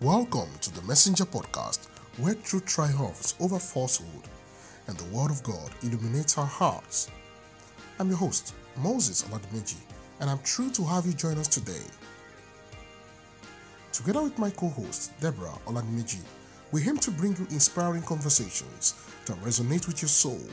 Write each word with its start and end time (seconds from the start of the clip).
Welcome 0.00 0.48
to 0.60 0.72
the 0.72 0.86
Messenger 0.86 1.24
Podcast, 1.24 1.88
where 2.18 2.34
truth 2.34 2.66
triumphs 2.66 3.34
over 3.40 3.58
falsehood 3.58 4.22
and 4.86 4.96
the 4.96 5.04
Word 5.06 5.32
of 5.32 5.42
God 5.42 5.72
illuminates 5.82 6.38
our 6.38 6.46
hearts. 6.46 7.10
I'm 7.98 8.08
your 8.08 8.18
host, 8.18 8.54
Moses 8.76 9.24
Oladimeji, 9.24 9.80
and 10.20 10.30
I'm 10.30 10.38
thrilled 10.38 10.74
to 10.74 10.84
have 10.84 11.04
you 11.04 11.14
join 11.14 11.36
us 11.36 11.48
today. 11.48 11.82
Together 13.90 14.22
with 14.22 14.38
my 14.38 14.50
co 14.50 14.68
host, 14.68 15.18
Deborah 15.20 15.58
Oladimeji, 15.66 16.20
we 16.70 16.88
aim 16.88 16.98
to 16.98 17.10
bring 17.10 17.32
you 17.32 17.48
inspiring 17.50 18.02
conversations 18.02 18.94
that 19.26 19.36
resonate 19.38 19.88
with 19.88 20.00
your 20.00 20.08
soul. 20.08 20.46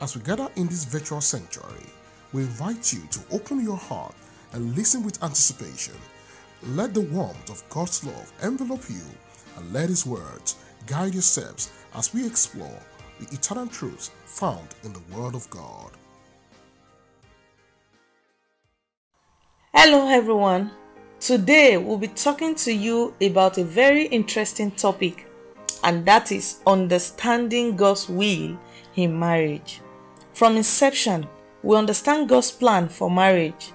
As 0.00 0.14
we 0.14 0.22
gather 0.22 0.48
in 0.54 0.68
this 0.68 0.84
virtual 0.84 1.20
sanctuary, 1.20 1.90
we 2.32 2.42
invite 2.42 2.92
you 2.92 3.00
to 3.10 3.20
open 3.32 3.60
your 3.60 3.76
heart 3.76 4.14
and 4.52 4.76
listen 4.76 5.02
with 5.02 5.20
anticipation. 5.24 5.96
Let 6.62 6.94
the 6.94 7.02
warmth 7.02 7.50
of 7.50 7.62
God's 7.68 8.02
love 8.04 8.32
envelop 8.42 8.88
you 8.88 9.02
and 9.56 9.72
let 9.72 9.90
His 9.90 10.06
words 10.06 10.56
guide 10.86 11.12
your 11.12 11.22
steps 11.22 11.70
as 11.94 12.14
we 12.14 12.26
explore 12.26 12.80
the 13.20 13.34
eternal 13.34 13.66
truths 13.66 14.10
found 14.24 14.66
in 14.82 14.92
the 14.92 15.02
Word 15.14 15.34
of 15.34 15.48
God. 15.50 15.90
Hello, 19.74 20.08
everyone. 20.08 20.70
Today 21.20 21.76
we'll 21.76 21.98
be 21.98 22.08
talking 22.08 22.54
to 22.56 22.72
you 22.72 23.14
about 23.20 23.58
a 23.58 23.64
very 23.64 24.06
interesting 24.06 24.70
topic, 24.70 25.26
and 25.84 26.06
that 26.06 26.32
is 26.32 26.60
understanding 26.66 27.76
God's 27.76 28.08
will 28.08 28.58
in 28.96 29.18
marriage. 29.18 29.82
From 30.32 30.56
inception, 30.56 31.26
we 31.62 31.76
understand 31.76 32.30
God's 32.30 32.50
plan 32.50 32.88
for 32.88 33.10
marriage. 33.10 33.72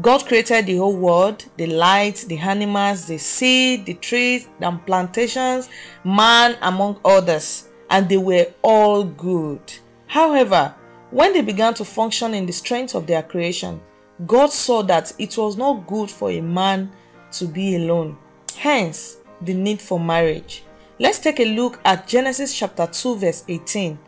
God 0.00 0.24
created 0.24 0.64
the 0.66 0.78
whole 0.78 0.96
world, 0.96 1.44
the 1.58 1.66
light, 1.66 2.24
the 2.26 2.38
animals, 2.38 3.06
the 3.06 3.18
sea, 3.18 3.76
the 3.76 3.92
trees, 3.94 4.48
the 4.58 4.70
plantations, 4.86 5.68
man 6.02 6.56
among 6.62 6.98
others, 7.04 7.68
and 7.90 8.08
they 8.08 8.16
were 8.16 8.46
all 8.62 9.04
good. 9.04 9.60
However, 10.06 10.74
when 11.10 11.34
they 11.34 11.42
began 11.42 11.74
to 11.74 11.84
function 11.84 12.32
in 12.32 12.46
the 12.46 12.52
strength 12.54 12.94
of 12.94 13.06
their 13.06 13.22
creation, 13.22 13.82
God 14.26 14.50
saw 14.50 14.82
that 14.84 15.12
it 15.18 15.36
was 15.36 15.58
not 15.58 15.86
good 15.86 16.10
for 16.10 16.30
a 16.30 16.40
man 16.40 16.90
to 17.32 17.46
be 17.46 17.76
alone. 17.76 18.16
Hence, 18.56 19.18
the 19.42 19.52
need 19.52 19.82
for 19.82 20.00
marriage. 20.00 20.62
Let's 20.98 21.18
take 21.18 21.40
a 21.40 21.54
look 21.54 21.80
at 21.84 22.06
Genesis 22.08 22.56
chapter 22.56 22.86
2, 22.86 23.16
verse 23.16 23.44
18. 23.46 23.98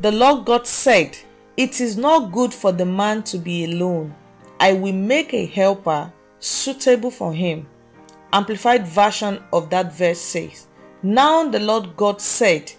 The 0.00 0.12
Lord 0.12 0.46
God 0.46 0.66
said, 0.66 1.18
It 1.58 1.78
is 1.80 1.98
not 1.98 2.32
good 2.32 2.54
for 2.54 2.72
the 2.72 2.86
man 2.86 3.22
to 3.24 3.38
be 3.38 3.64
alone. 3.64 4.14
I 4.60 4.74
will 4.74 4.92
make 4.92 5.32
a 5.32 5.46
helper 5.46 6.12
suitable 6.38 7.10
for 7.10 7.32
him. 7.32 7.66
Amplified 8.32 8.86
version 8.86 9.42
of 9.52 9.70
that 9.70 9.92
verse 9.92 10.20
says, 10.20 10.66
Now 11.02 11.48
the 11.48 11.58
Lord 11.58 11.96
God 11.96 12.20
said, 12.20 12.70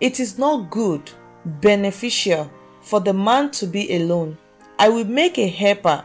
It 0.00 0.18
is 0.18 0.36
not 0.36 0.68
good, 0.68 1.10
beneficial 1.44 2.50
for 2.82 3.00
the 3.00 3.14
man 3.14 3.52
to 3.52 3.66
be 3.66 3.96
alone. 3.96 4.36
I 4.80 4.88
will 4.88 5.04
make 5.04 5.38
a 5.38 5.48
helper, 5.48 6.04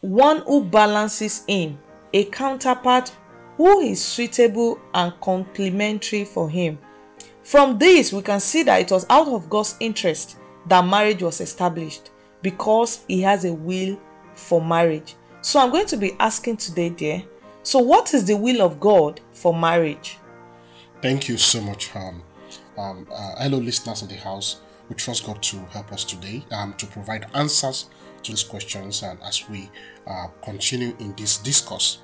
one 0.00 0.38
who 0.38 0.64
balances 0.64 1.44
him, 1.46 1.78
a 2.14 2.24
counterpart 2.24 3.12
who 3.58 3.80
is 3.80 4.02
suitable 4.02 4.80
and 4.94 5.12
complementary 5.20 6.24
for 6.24 6.48
him. 6.48 6.78
From 7.42 7.78
this, 7.78 8.14
we 8.14 8.22
can 8.22 8.40
see 8.40 8.62
that 8.62 8.80
it 8.80 8.90
was 8.90 9.04
out 9.10 9.28
of 9.28 9.50
God's 9.50 9.76
interest 9.78 10.36
that 10.66 10.86
marriage 10.86 11.22
was 11.22 11.40
established 11.40 12.10
because 12.42 13.04
He 13.08 13.22
has 13.22 13.44
a 13.44 13.52
will 13.52 13.98
for 14.40 14.64
marriage. 14.64 15.14
So, 15.42 15.60
I'm 15.60 15.70
going 15.70 15.86
to 15.86 15.96
be 15.96 16.16
asking 16.18 16.58
today, 16.58 16.90
dear. 16.90 17.22
So, 17.62 17.78
what 17.78 18.14
is 18.14 18.24
the 18.24 18.36
will 18.36 18.62
of 18.62 18.80
God 18.80 19.20
for 19.32 19.54
marriage? 19.54 20.18
Thank 21.02 21.28
you 21.28 21.36
so 21.36 21.60
much. 21.60 21.94
Um, 21.94 22.22
um, 22.76 23.06
uh, 23.12 23.34
hello, 23.38 23.58
listeners 23.58 24.02
in 24.02 24.08
the 24.08 24.16
house. 24.16 24.60
We 24.88 24.96
trust 24.96 25.24
God 25.24 25.42
to 25.44 25.56
help 25.66 25.92
us 25.92 26.04
today 26.04 26.44
um, 26.50 26.74
to 26.74 26.86
provide 26.86 27.26
answers 27.34 27.88
to 28.22 28.32
these 28.32 28.42
questions 28.42 29.02
and 29.02 29.18
as 29.22 29.48
we 29.48 29.70
uh, 30.06 30.26
continue 30.42 30.96
in 30.98 31.14
this 31.16 31.38
discourse. 31.38 32.00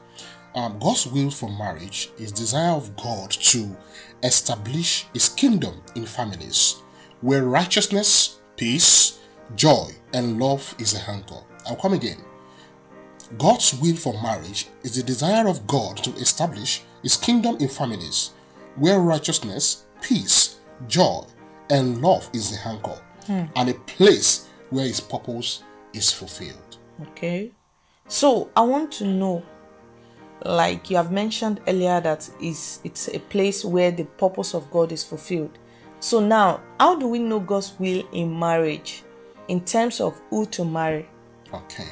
Um, 0.54 0.78
God's 0.78 1.06
will 1.06 1.30
for 1.30 1.50
marriage 1.50 2.10
is 2.18 2.32
desire 2.32 2.72
of 2.72 2.97
God 2.97 3.30
to 3.30 3.76
establish 4.22 5.06
his 5.12 5.28
kingdom 5.28 5.82
in 5.94 6.06
families 6.06 6.76
where 7.20 7.44
righteousness, 7.44 8.41
peace, 8.56 9.18
joy, 9.54 9.91
and 10.14 10.41
love 10.41 10.74
is 10.78 10.94
a 10.94 11.10
anchor. 11.10 11.42
I'll 11.69 11.77
come 11.77 11.94
again. 11.94 12.19
God's 13.38 13.75
will 13.81 13.97
for 13.97 14.21
marriage 14.22 14.69
is 14.82 14.94
the 14.97 15.03
desire 15.03 15.49
of 15.49 15.66
God 15.66 15.97
to 15.99 16.10
establish 16.15 16.82
his 17.03 17.16
kingdom 17.16 17.56
in 17.59 17.69
families 17.69 18.31
where 18.77 19.00
righteousness, 19.00 19.84
peace, 20.00 20.56
joy, 20.87 21.25
and 21.71 22.00
love 22.00 22.28
is 22.32 22.50
the 22.50 22.69
anchor 22.69 23.00
hmm. 23.27 23.44
and 23.56 23.69
a 23.69 23.75
place 23.75 24.49
where 24.71 24.87
his 24.87 25.00
purpose 25.00 25.62
is 25.93 26.12
fulfilled. 26.12 26.78
Okay. 27.03 27.50
So, 28.09 28.50
I 28.56 28.60
want 28.60 28.93
to 28.93 29.04
know 29.04 29.43
like 30.44 30.91
you 30.91 30.97
have 30.97 31.10
mentioned 31.10 31.60
earlier 31.66 32.00
that 32.00 32.28
is 32.41 32.81
it's 32.84 33.09
a 33.09 33.19
place 33.19 33.65
where 33.65 33.91
the 33.91 34.04
purpose 34.04 34.54
of 34.54 34.71
God 34.71 34.93
is 34.93 35.03
fulfilled. 35.03 35.59
So 36.00 36.21
now, 36.21 36.60
how 36.78 36.97
do 36.98 37.09
we 37.09 37.19
know 37.19 37.41
God's 37.41 37.72
will 37.78 38.06
in 38.12 38.38
marriage 38.38 39.03
in 39.48 39.65
terms 39.65 40.00
of 40.00 40.21
who 40.31 40.47
to 40.47 40.65
marry? 40.65 41.09
Okay. 41.64 41.88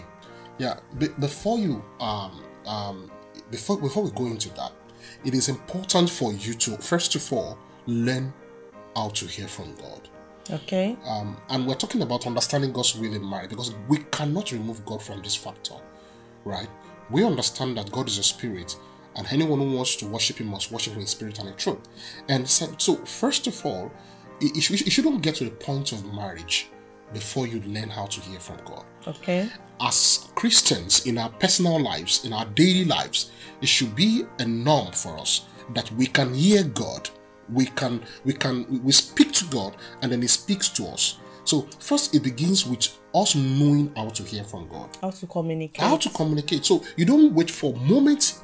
Yeah. 0.58 0.78
Be- 0.98 1.08
before 1.18 1.58
you 1.58 1.84
um 2.00 2.42
um 2.66 3.10
before 3.50 3.78
before 3.80 4.04
we 4.04 4.10
go 4.10 4.26
into 4.26 4.48
that, 4.54 4.72
it 5.24 5.34
is 5.34 5.48
important 5.48 6.10
for 6.10 6.32
you 6.32 6.54
to 6.54 6.76
first 6.78 7.14
of 7.14 7.32
all 7.32 7.58
learn 7.86 8.32
how 8.96 9.08
to 9.10 9.26
hear 9.26 9.48
from 9.48 9.74
God. 9.76 10.08
Okay. 10.50 10.96
Um, 11.06 11.36
and 11.48 11.66
we're 11.66 11.74
talking 11.74 12.02
about 12.02 12.26
understanding 12.26 12.72
God's 12.72 12.94
will 12.94 13.14
in 13.14 13.28
marriage 13.28 13.50
because 13.50 13.74
we 13.88 13.98
cannot 14.10 14.52
remove 14.52 14.84
God 14.84 15.02
from 15.02 15.22
this 15.22 15.34
factor, 15.34 15.74
right? 16.44 16.68
We 17.10 17.24
understand 17.24 17.78
that 17.78 17.90
God 17.90 18.08
is 18.08 18.18
a 18.18 18.22
spirit, 18.22 18.76
and 19.16 19.26
anyone 19.30 19.58
who 19.58 19.72
wants 19.72 19.96
to 19.96 20.06
worship 20.06 20.38
Him 20.38 20.48
must 20.48 20.70
worship 20.70 20.92
Him 20.94 21.00
in 21.00 21.06
spirit 21.06 21.38
and 21.38 21.48
in 21.48 21.56
truth. 21.56 21.78
And 22.28 22.48
so, 22.48 22.74
so 22.78 22.96
first 22.96 23.46
of 23.46 23.64
all, 23.64 23.90
it, 24.40 24.56
it, 24.56 24.86
it 24.86 24.90
shouldn't 24.90 25.22
get 25.22 25.36
to 25.36 25.44
the 25.44 25.50
point 25.50 25.92
of 25.92 26.12
marriage 26.12 26.68
before 27.12 27.46
you 27.46 27.60
learn 27.62 27.88
how 27.88 28.06
to 28.06 28.20
hear 28.22 28.40
from 28.40 28.56
God 28.64 28.84
Okay. 29.06 29.48
as 29.80 30.28
Christians 30.34 31.06
in 31.06 31.18
our 31.18 31.28
personal 31.30 31.78
lives, 31.80 32.24
in 32.24 32.32
our 32.32 32.46
daily 32.46 32.84
lives, 32.84 33.30
it 33.60 33.68
should 33.68 33.94
be 33.94 34.24
a 34.38 34.44
norm 34.46 34.92
for 34.92 35.18
us 35.18 35.42
that 35.74 35.90
we 35.92 36.06
can 36.06 36.32
hear 36.34 36.64
God. 36.64 37.08
We 37.52 37.66
can 37.66 38.00
we 38.24 38.32
can 38.32 38.82
we 38.82 38.92
speak 38.92 39.32
to 39.32 39.44
God 39.46 39.76
and 40.00 40.10
then 40.10 40.22
He 40.22 40.28
speaks 40.28 40.68
to 40.70 40.86
us. 40.86 41.18
So 41.44 41.68
first 41.78 42.14
it 42.14 42.22
begins 42.22 42.66
with 42.66 42.88
us 43.14 43.34
knowing 43.34 43.92
how 43.94 44.08
to 44.08 44.22
hear 44.22 44.44
from 44.44 44.66
God. 44.68 44.88
How 45.02 45.10
to 45.10 45.26
communicate. 45.26 45.80
How 45.80 45.96
to 45.98 46.08
communicate. 46.10 46.64
So 46.64 46.82
you 46.96 47.04
don't 47.04 47.34
wait 47.34 47.50
for 47.50 47.74
moments 47.74 48.42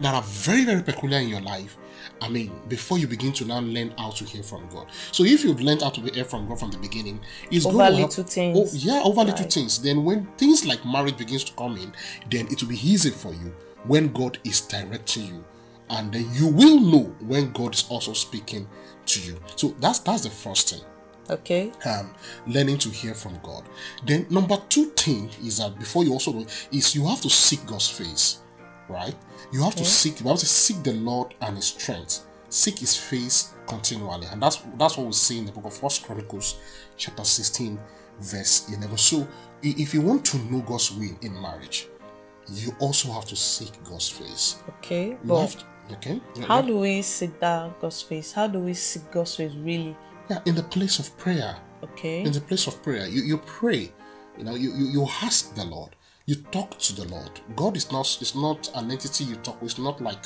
that 0.00 0.14
are 0.14 0.22
very, 0.22 0.64
very 0.64 0.82
peculiar 0.82 1.18
in 1.20 1.28
your 1.28 1.40
life. 1.40 1.76
I 2.22 2.28
mean, 2.28 2.52
before 2.68 2.98
you 2.98 3.06
begin 3.06 3.32
to 3.34 3.44
now 3.44 3.60
learn 3.60 3.92
how 3.98 4.10
to 4.10 4.24
hear 4.24 4.42
from 4.42 4.68
God. 4.68 4.86
So 5.12 5.24
if 5.24 5.42
you've 5.44 5.60
learned 5.60 5.82
how 5.82 5.90
to 5.90 6.00
hear 6.00 6.24
from 6.24 6.46
God 6.48 6.58
from 6.60 6.70
the 6.70 6.78
beginning, 6.78 7.20
it's 7.50 7.64
Over 7.66 7.78
going 7.78 7.92
to 7.92 7.98
help- 8.16 8.28
things. 8.28 8.58
Oh, 8.58 8.76
yeah, 8.78 9.02
over 9.02 9.22
little 9.24 9.40
Right. 9.44 9.52
things. 9.52 9.78
Then 9.80 10.04
when 10.04 10.26
things 10.36 10.64
like 10.66 10.84
marriage 10.84 11.16
begins 11.16 11.44
to 11.44 11.52
come 11.54 11.76
in, 11.76 11.92
then 12.30 12.46
it 12.50 12.60
will 12.62 12.68
be 12.70 12.88
easy 12.88 13.10
for 13.10 13.32
you 13.32 13.54
when 13.86 14.12
God 14.12 14.38
is 14.44 14.60
directing 14.62 15.26
you. 15.26 15.44
And 15.88 16.12
then 16.12 16.28
you 16.34 16.46
will 16.46 16.78
know 16.80 17.14
when 17.20 17.52
God 17.52 17.74
is 17.74 17.84
also 17.88 18.12
speaking 18.12 18.68
to 19.06 19.20
you. 19.20 19.36
So 19.56 19.74
that's 19.80 19.98
that's 20.00 20.22
the 20.22 20.30
first 20.30 20.70
thing 20.70 20.80
Okay. 21.28 21.72
um, 21.84 22.12
learning 22.46 22.78
to 22.78 22.90
hear 22.90 23.14
from 23.14 23.38
God. 23.42 23.64
Then 24.06 24.26
number 24.30 24.56
two 24.68 24.86
thing 24.90 25.30
is 25.44 25.56
that 25.58 25.78
before 25.78 26.04
you 26.04 26.12
also 26.12 26.44
is 26.70 26.94
you 26.94 27.06
have 27.08 27.20
to 27.22 27.30
seek 27.30 27.64
God's 27.66 27.88
face, 27.88 28.38
right? 28.90 29.14
You 29.52 29.62
have 29.62 29.74
to 29.76 29.84
seek. 29.84 30.20
You 30.20 30.28
have 30.28 30.38
to 30.38 30.46
seek 30.46 30.82
the 30.82 30.92
Lord 30.92 31.34
and 31.40 31.56
His 31.56 31.66
strength. 31.66 32.26
Seek 32.48 32.78
His 32.80 32.96
face 32.96 33.54
continually, 33.66 34.26
and 34.30 34.42
that's 34.42 34.56
that's 34.76 34.96
what 34.96 35.06
we 35.06 35.12
see 35.12 35.38
in 35.38 35.46
the 35.46 35.52
book 35.52 35.66
of 35.66 35.74
First 35.74 36.04
Chronicles, 36.04 36.58
chapter 36.96 37.24
sixteen, 37.24 37.78
verse 38.20 38.68
eleven. 38.68 38.98
So, 38.98 39.26
if 39.62 39.94
you 39.94 40.00
want 40.00 40.24
to 40.26 40.38
know 40.38 40.60
God's 40.60 40.92
will 40.92 41.16
in 41.22 41.40
marriage, 41.40 41.86
you 42.52 42.74
also 42.80 43.12
have 43.12 43.26
to 43.26 43.36
seek 43.36 43.72
God's 43.84 44.08
face. 44.08 44.56
Okay. 44.68 45.16
But 45.22 45.50
to, 45.88 45.94
okay. 45.94 46.20
How 46.46 46.60
yeah. 46.60 46.66
do 46.66 46.78
we 46.78 47.02
seek 47.02 47.38
that 47.40 47.80
God's 47.80 48.02
face? 48.02 48.32
How 48.32 48.48
do 48.48 48.58
we 48.58 48.74
seek 48.74 49.10
God's 49.10 49.36
face 49.36 49.54
really? 49.54 49.96
yeah, 50.30 50.38
in 50.46 50.54
the 50.54 50.62
place 50.62 50.98
of 50.98 51.16
prayer. 51.18 51.56
Okay. 51.82 52.22
in 52.22 52.32
the 52.32 52.42
place 52.42 52.66
of 52.66 52.82
prayer 52.82 53.06
you, 53.06 53.22
you 53.22 53.38
pray 53.38 53.90
you 54.36 54.44
know 54.44 54.54
you, 54.54 54.70
you 54.72 54.84
you 54.86 55.08
ask 55.22 55.54
the 55.54 55.64
lord 55.64 55.96
you 56.26 56.36
talk 56.52 56.78
to 56.78 56.94
the 56.94 57.04
lord 57.08 57.40
god 57.56 57.76
is 57.76 57.90
not 57.90 58.06
is 58.20 58.34
not 58.34 58.70
an 58.74 58.90
entity 58.90 59.24
you 59.24 59.36
talk 59.36 59.60
with 59.60 59.72
it's 59.72 59.80
not 59.80 60.00
like 60.00 60.24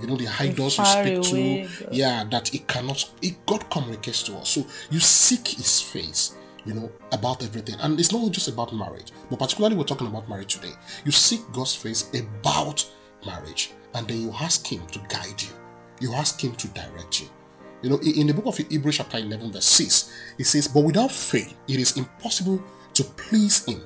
you 0.00 0.06
know 0.06 0.16
the 0.16 0.28
idols 0.40 0.78
you 0.78 0.84
speak 0.84 1.32
away 1.32 1.66
to 1.66 1.88
yeah 1.90 2.24
that 2.24 2.54
it 2.54 2.66
cannot 2.66 3.08
it 3.22 3.34
god 3.46 3.68
communicates 3.70 4.22
to 4.22 4.34
us 4.36 4.50
so 4.50 4.66
you 4.90 5.00
seek 5.00 5.46
his 5.48 5.80
face 5.80 6.36
you 6.64 6.74
know 6.74 6.90
about 7.12 7.42
everything 7.42 7.76
and 7.80 7.98
it's 7.98 8.12
not 8.12 8.30
just 8.32 8.48
about 8.48 8.74
marriage 8.74 9.12
but 9.30 9.38
particularly 9.38 9.76
we're 9.76 9.84
talking 9.84 10.08
about 10.08 10.28
marriage 10.28 10.56
today 10.56 10.72
you 11.04 11.12
seek 11.12 11.40
god's 11.52 11.74
face 11.74 12.10
about 12.14 12.84
marriage, 13.26 13.72
and 13.94 14.06
then 14.08 14.20
you 14.22 14.32
ask 14.40 14.66
Him 14.66 14.86
to 14.92 14.98
guide 15.08 15.42
you. 15.42 15.50
You 16.00 16.14
ask 16.14 16.42
Him 16.42 16.54
to 16.54 16.68
direct 16.68 17.20
you. 17.20 17.28
You 17.82 17.90
know, 17.90 17.98
in 17.98 18.26
the 18.26 18.34
book 18.34 18.46
of 18.46 18.56
Hebrews, 18.56 18.96
chapter 18.96 19.18
11, 19.18 19.52
verse 19.52 19.66
6, 19.66 20.12
it 20.38 20.44
says, 20.44 20.68
But 20.68 20.84
without 20.84 21.12
faith, 21.12 21.54
it 21.68 21.78
is 21.78 21.96
impossible 21.96 22.62
to 22.94 23.04
please 23.04 23.64
Him. 23.66 23.82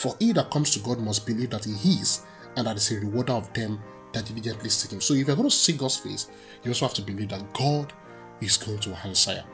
For 0.00 0.16
he 0.18 0.32
that 0.32 0.50
comes 0.50 0.70
to 0.70 0.78
God 0.78 0.98
must 0.98 1.26
believe 1.26 1.50
that 1.50 1.66
He 1.66 1.72
is, 1.72 2.24
and 2.56 2.66
that 2.66 2.78
is 2.78 2.90
a 2.90 3.00
rewarder 3.00 3.34
of 3.34 3.52
them 3.52 3.78
that 4.14 4.24
diligently 4.24 4.70
seek 4.70 4.92
Him. 4.92 5.00
So 5.02 5.12
if 5.12 5.26
you're 5.26 5.36
going 5.36 5.50
to 5.50 5.54
seek 5.54 5.76
God's 5.76 5.98
face, 5.98 6.28
you 6.64 6.70
also 6.70 6.86
have 6.86 6.94
to 6.94 7.02
believe 7.02 7.28
that 7.28 7.52
God 7.52 7.92
is 8.40 8.56
going 8.56 8.78
to 8.78 8.94
answer, 9.06 9.44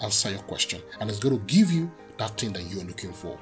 answer 0.00 0.30
your 0.30 0.38
question, 0.42 0.80
and 1.00 1.10
is 1.10 1.18
going 1.18 1.36
to 1.36 1.44
give 1.52 1.72
you 1.72 1.90
that 2.18 2.38
thing 2.38 2.52
that 2.52 2.62
you 2.62 2.80
are 2.80 2.84
looking 2.84 3.12
for. 3.12 3.36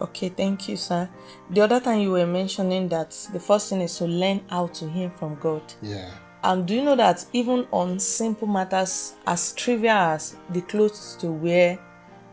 Okay, 0.00 0.28
thank 0.28 0.68
you, 0.68 0.76
sir. 0.76 1.08
The 1.50 1.60
other 1.60 1.78
time 1.78 2.00
you 2.00 2.10
were 2.10 2.26
mentioning 2.26 2.88
that 2.88 3.10
the 3.32 3.38
first 3.38 3.70
thing 3.70 3.80
is 3.80 3.96
to 3.98 4.06
learn 4.06 4.40
how 4.50 4.66
to 4.66 4.90
hear 4.90 5.08
from 5.08 5.36
God. 5.36 5.62
Yeah. 5.80 6.10
And 6.42 6.66
do 6.66 6.74
you 6.74 6.82
know 6.82 6.96
that 6.96 7.24
even 7.32 7.68
on 7.70 8.00
simple 8.00 8.48
matters 8.48 9.14
as 9.24 9.52
trivial 9.52 9.96
as 9.96 10.34
the 10.50 10.62
clothes 10.62 11.16
to 11.20 11.30
wear, 11.30 11.78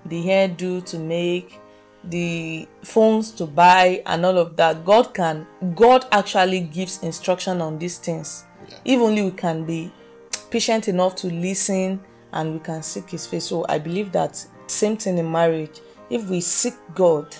the 0.05 0.23
hairdo 0.23 0.83
to 0.87 0.97
make, 0.97 1.59
the 2.03 2.67
phones 2.83 3.31
to 3.31 3.45
buy, 3.45 4.01
and 4.05 4.25
all 4.25 4.37
of 4.37 4.55
that, 4.55 4.85
God 4.85 5.13
can, 5.13 5.45
God 5.75 6.05
actually 6.11 6.61
gives 6.61 7.03
instruction 7.03 7.61
on 7.61 7.77
these 7.77 7.97
things. 7.97 8.45
Yeah. 8.69 8.77
If 8.85 8.99
only 8.99 9.23
we 9.23 9.31
can 9.31 9.65
be 9.65 9.91
patient 10.49 10.87
enough 10.87 11.15
to 11.17 11.27
listen 11.27 11.99
and 12.33 12.53
we 12.53 12.59
can 12.59 12.83
seek 12.83 13.09
His 13.09 13.27
face. 13.27 13.45
So 13.45 13.65
I 13.67 13.79
believe 13.79 14.11
that 14.13 14.43
same 14.67 14.97
thing 14.97 15.17
in 15.17 15.31
marriage. 15.31 15.79
If 16.09 16.29
we 16.29 16.41
seek 16.41 16.73
God, 16.95 17.35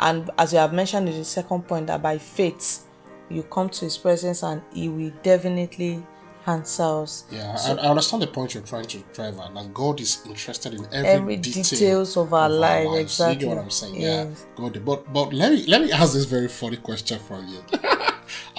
and 0.00 0.30
as 0.38 0.52
you 0.52 0.58
have 0.58 0.72
mentioned 0.72 1.08
in 1.08 1.18
the 1.18 1.24
second 1.24 1.66
point, 1.66 1.86
that 1.88 2.02
by 2.02 2.18
faith 2.18 2.86
you 3.28 3.42
come 3.42 3.68
to 3.70 3.84
His 3.84 3.98
presence 3.98 4.42
and 4.42 4.62
He 4.72 4.88
will 4.88 5.12
definitely 5.22 6.02
answer 6.46 6.82
us. 7.02 7.24
Yeah, 7.30 7.56
I, 7.66 7.72
I 7.72 7.88
understand 7.90 8.22
the 8.22 8.26
point 8.26 8.54
you're 8.54 8.62
trying 8.62 8.86
to 8.86 8.98
drive 9.14 9.38
at. 9.38 9.54
That 9.54 9.72
God 9.74 10.00
is 10.00 10.22
interested 10.26 10.74
in 10.74 10.84
every, 10.92 11.08
Every 11.08 11.36
detail 11.36 11.62
details 11.62 12.16
of 12.16 12.32
our 12.34 12.48
life, 12.48 12.86
lives. 12.86 13.00
exactly. 13.00 13.34
You 13.34 13.40
get 13.40 13.48
what 13.56 13.64
I'm 13.64 13.70
saying? 13.70 14.00
Yes. 14.00 14.26
Yeah. 14.48 14.54
God, 14.56 14.84
but 14.84 15.12
but 15.12 15.32
let 15.32 15.52
me 15.52 15.64
let 15.66 15.82
me 15.82 15.92
ask 15.92 16.12
this 16.12 16.24
very 16.24 16.48
funny 16.48 16.76
question 16.76 17.18
from 17.20 17.46
you. 17.48 17.60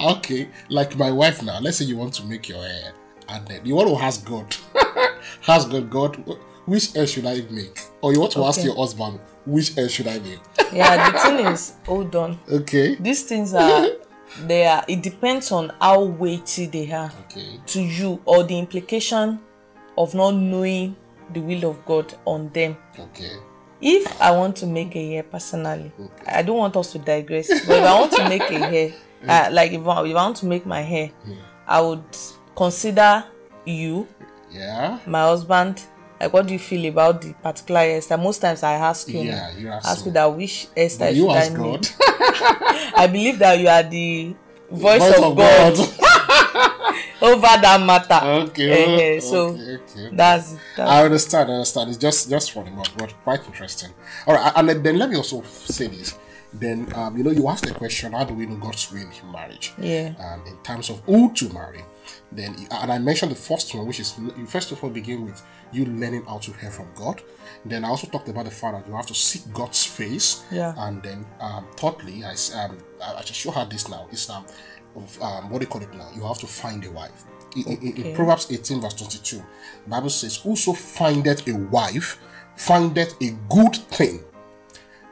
okay, 0.00 0.48
like 0.68 0.96
my 0.96 1.10
wife 1.10 1.42
now. 1.42 1.58
Let's 1.60 1.78
say 1.78 1.84
you 1.84 1.96
want 1.96 2.14
to 2.14 2.24
make 2.24 2.48
your 2.48 2.62
hair, 2.62 2.92
and 3.28 3.46
then 3.46 3.64
you 3.64 3.74
want 3.74 3.88
to 3.88 3.96
ask 3.96 4.24
God, 4.24 4.54
ask 5.48 5.70
God, 5.70 5.90
God, 5.90 6.38
which 6.66 6.92
hair 6.92 7.06
should 7.06 7.26
I 7.26 7.42
make? 7.50 7.78
Or 8.00 8.12
you 8.12 8.20
want 8.20 8.32
to 8.32 8.44
ask 8.44 8.62
your 8.64 8.76
husband, 8.76 9.18
which 9.44 9.74
hair 9.74 9.88
should 9.88 10.06
I 10.08 10.18
make? 10.18 10.40
Yeah, 10.72 11.10
the 11.12 11.18
thing 11.18 11.46
is, 11.46 11.74
hold 11.84 12.14
on. 12.16 12.38
Okay. 12.50 12.96
These 12.96 13.22
things 13.24 13.54
are 13.54 13.86
they 14.46 14.66
are 14.66 14.84
it 14.88 15.02
depends 15.02 15.50
on 15.52 15.72
how 15.80 16.02
weighty 16.02 16.66
they 16.66 16.90
are 16.92 17.10
Okay. 17.26 17.60
to 17.66 17.80
you 17.80 18.20
or 18.24 18.42
the 18.44 18.58
implication 18.58 19.38
of 19.96 20.14
not 20.14 20.32
knowing 20.34 20.94
the 21.32 21.40
will 21.40 21.64
of 21.70 21.84
God 21.86 22.14
on 22.24 22.48
them. 22.50 22.76
Okay. 22.98 23.32
If 23.80 24.20
I 24.20 24.30
want 24.30 24.56
to 24.56 24.66
make 24.66 24.94
a 24.96 25.10
hair 25.12 25.22
personally, 25.22 25.92
I 26.26 26.42
don't 26.42 26.56
want 26.58 26.76
us 26.76 26.92
to 26.92 26.98
digress, 26.98 27.48
but 27.66 27.78
if 27.78 27.84
I 27.84 28.00
want 28.00 28.12
to 28.12 28.28
make 28.28 28.42
a 28.50 28.58
hair, 28.58 28.92
uh, 29.28 29.48
like 29.52 29.72
if 29.72 29.86
I, 29.86 30.00
if 30.02 30.16
I 30.16 30.24
want 30.24 30.36
to 30.38 30.46
make 30.46 30.64
my 30.66 30.80
hair, 30.82 31.10
I 31.66 31.80
would 31.80 32.04
consider 32.56 33.24
you, 33.64 34.06
Yeah. 34.50 34.98
my 35.06 35.22
husband. 35.22 35.82
Like, 36.20 36.32
what 36.32 36.46
do 36.46 36.52
you 36.52 36.58
feel 36.58 36.86
about 36.88 37.20
the 37.22 37.32
particular 37.34 37.80
hairstyle? 37.80 38.22
Most 38.22 38.38
times 38.40 38.62
I 38.62 38.72
ask 38.74 39.08
you, 39.08 39.20
Yeah, 39.20 39.50
you 39.56 39.68
ask 39.68 40.00
me. 40.00 40.06
you 40.06 40.12
that 40.12 40.26
which 40.34 40.68
hairstyle 40.76 41.14
you 41.14 41.28
should 41.28 41.36
I. 41.36 41.56
God. 41.56 41.88
I 42.96 43.06
believe 43.06 43.38
that 43.38 43.58
you 43.58 43.68
are 43.68 43.82
the 43.82 44.34
voice, 44.70 44.98
Voice 45.02 45.18
of, 45.18 45.36
God, 45.36 45.78
over 47.22 47.40
that 47.60 47.82
matter. 47.84 48.26
Okay. 48.48 49.16
Eh, 49.16 49.20
so 49.20 49.48
okay, 49.48 49.76
okay. 49.76 50.08
that's 50.16 50.56
that's 50.76 50.90
I 50.90 51.04
understand. 51.04 51.50
I 51.50 51.54
understand. 51.54 51.90
It's 51.90 51.98
just 51.98 52.30
just 52.30 52.52
funny, 52.52 52.70
but, 52.74 52.90
but 52.96 53.12
quite 53.22 53.44
interesting. 53.46 53.90
All 54.26 54.34
right, 54.34 54.52
and 54.56 54.68
then, 54.68 54.82
then 54.82 54.98
let 54.98 55.10
me 55.10 55.16
also 55.16 55.42
say 55.42 55.88
this. 55.88 56.16
Then 56.52 56.90
um, 56.94 57.16
you 57.16 57.24
know, 57.24 57.30
you 57.30 57.46
asked 57.48 57.66
the 57.66 57.74
question, 57.74 58.12
how 58.12 58.24
do 58.24 58.32
we 58.34 58.46
know 58.46 58.56
God's 58.56 58.90
will 58.90 59.00
in 59.02 59.32
marriage? 59.32 59.72
Yeah. 59.78 60.14
Um, 60.18 60.42
in 60.46 60.56
terms 60.62 60.88
of 60.88 61.00
who 61.00 61.32
to 61.34 61.52
marry, 61.52 61.84
then 62.32 62.56
and 62.70 62.90
I 62.92 62.98
mentioned 62.98 63.30
the 63.32 63.36
first 63.36 63.74
one, 63.74 63.86
which 63.86 64.00
is 64.00 64.14
you 64.36 64.46
first 64.46 64.72
of 64.72 64.82
all 64.82 64.90
begin 64.90 65.24
with 65.24 65.42
you 65.72 65.84
learning 65.86 66.24
how 66.24 66.38
to 66.38 66.52
hear 66.54 66.70
from 66.70 66.88
God. 66.94 67.22
Then 67.64 67.84
I 67.84 67.88
also 67.88 68.06
talked 68.08 68.28
about 68.28 68.44
the 68.46 68.50
fact 68.50 68.76
that 68.78 68.88
you 68.88 68.94
have 68.96 69.06
to 69.06 69.14
seek 69.14 69.42
God's 69.52 69.84
face. 69.84 70.44
Yeah. 70.50 70.74
And 70.76 71.02
then 71.02 71.24
um, 71.40 71.66
thirdly, 71.76 72.24
I 72.24 72.34
um 72.60 72.78
I 73.02 73.22
just 73.22 73.34
show 73.40 73.50
her 73.52 73.64
this 73.64 73.88
now. 73.88 74.06
It's 74.10 74.28
um, 74.28 74.44
of, 74.96 75.22
um 75.22 75.50
what 75.50 75.60
do 75.60 75.64
you 75.64 75.70
call 75.70 75.82
it 75.82 75.94
now? 75.94 76.08
You 76.14 76.22
have 76.26 76.38
to 76.38 76.46
find 76.46 76.84
a 76.84 76.90
wife. 76.90 77.24
In, 77.56 77.64
in- 77.80 77.96
in 78.06 78.14
Proverbs 78.14 78.48
18 78.50 78.80
verse 78.80 78.94
22, 78.94 79.36
the 79.36 79.90
Bible 79.90 80.10
says, 80.10 80.36
"Whoso 80.36 80.72
findeth 80.74 81.46
a 81.48 81.56
wife, 81.56 82.18
findeth 82.56 83.14
a 83.22 83.30
good 83.48 83.76
thing, 83.76 84.20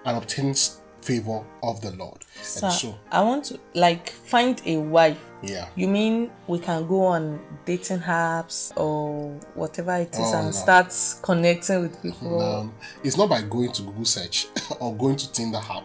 and 0.05 0.17
obtains 0.19 0.79
favor 1.05 1.43
of 1.62 1.81
the 1.81 1.91
Lord." 1.93 2.25
Sir, 2.43 2.71
so, 2.71 2.95
I 3.11 3.23
want 3.23 3.45
to 3.47 3.61
like 3.75 4.11
find 4.11 4.61
a 4.67 4.77
wife. 4.79 5.19
yeah, 5.43 5.67
You 5.77 5.89
mean 5.89 6.31
we 6.47 6.59
can 6.59 6.87
go 6.87 7.05
on 7.06 7.39
dating 7.67 8.01
apps 8.01 8.73
or 8.77 9.31
whatever 9.55 9.95
it 9.97 10.12
is 10.15 10.19
Oh, 10.33 10.37
and 10.39 10.47
no. 10.47 10.53
start 10.53 10.93
connecting 11.23 11.83
with 11.83 12.03
people? 12.03 12.41
um, 12.43 12.75
it's 13.03 13.17
not 13.17 13.29
by 13.29 13.43
going 13.43 13.71
to 13.73 13.83
Google 13.83 14.05
search 14.05 14.47
or 14.81 14.95
going 14.97 15.17
to 15.17 15.31
Tinder 15.33 15.59
app, 15.71 15.85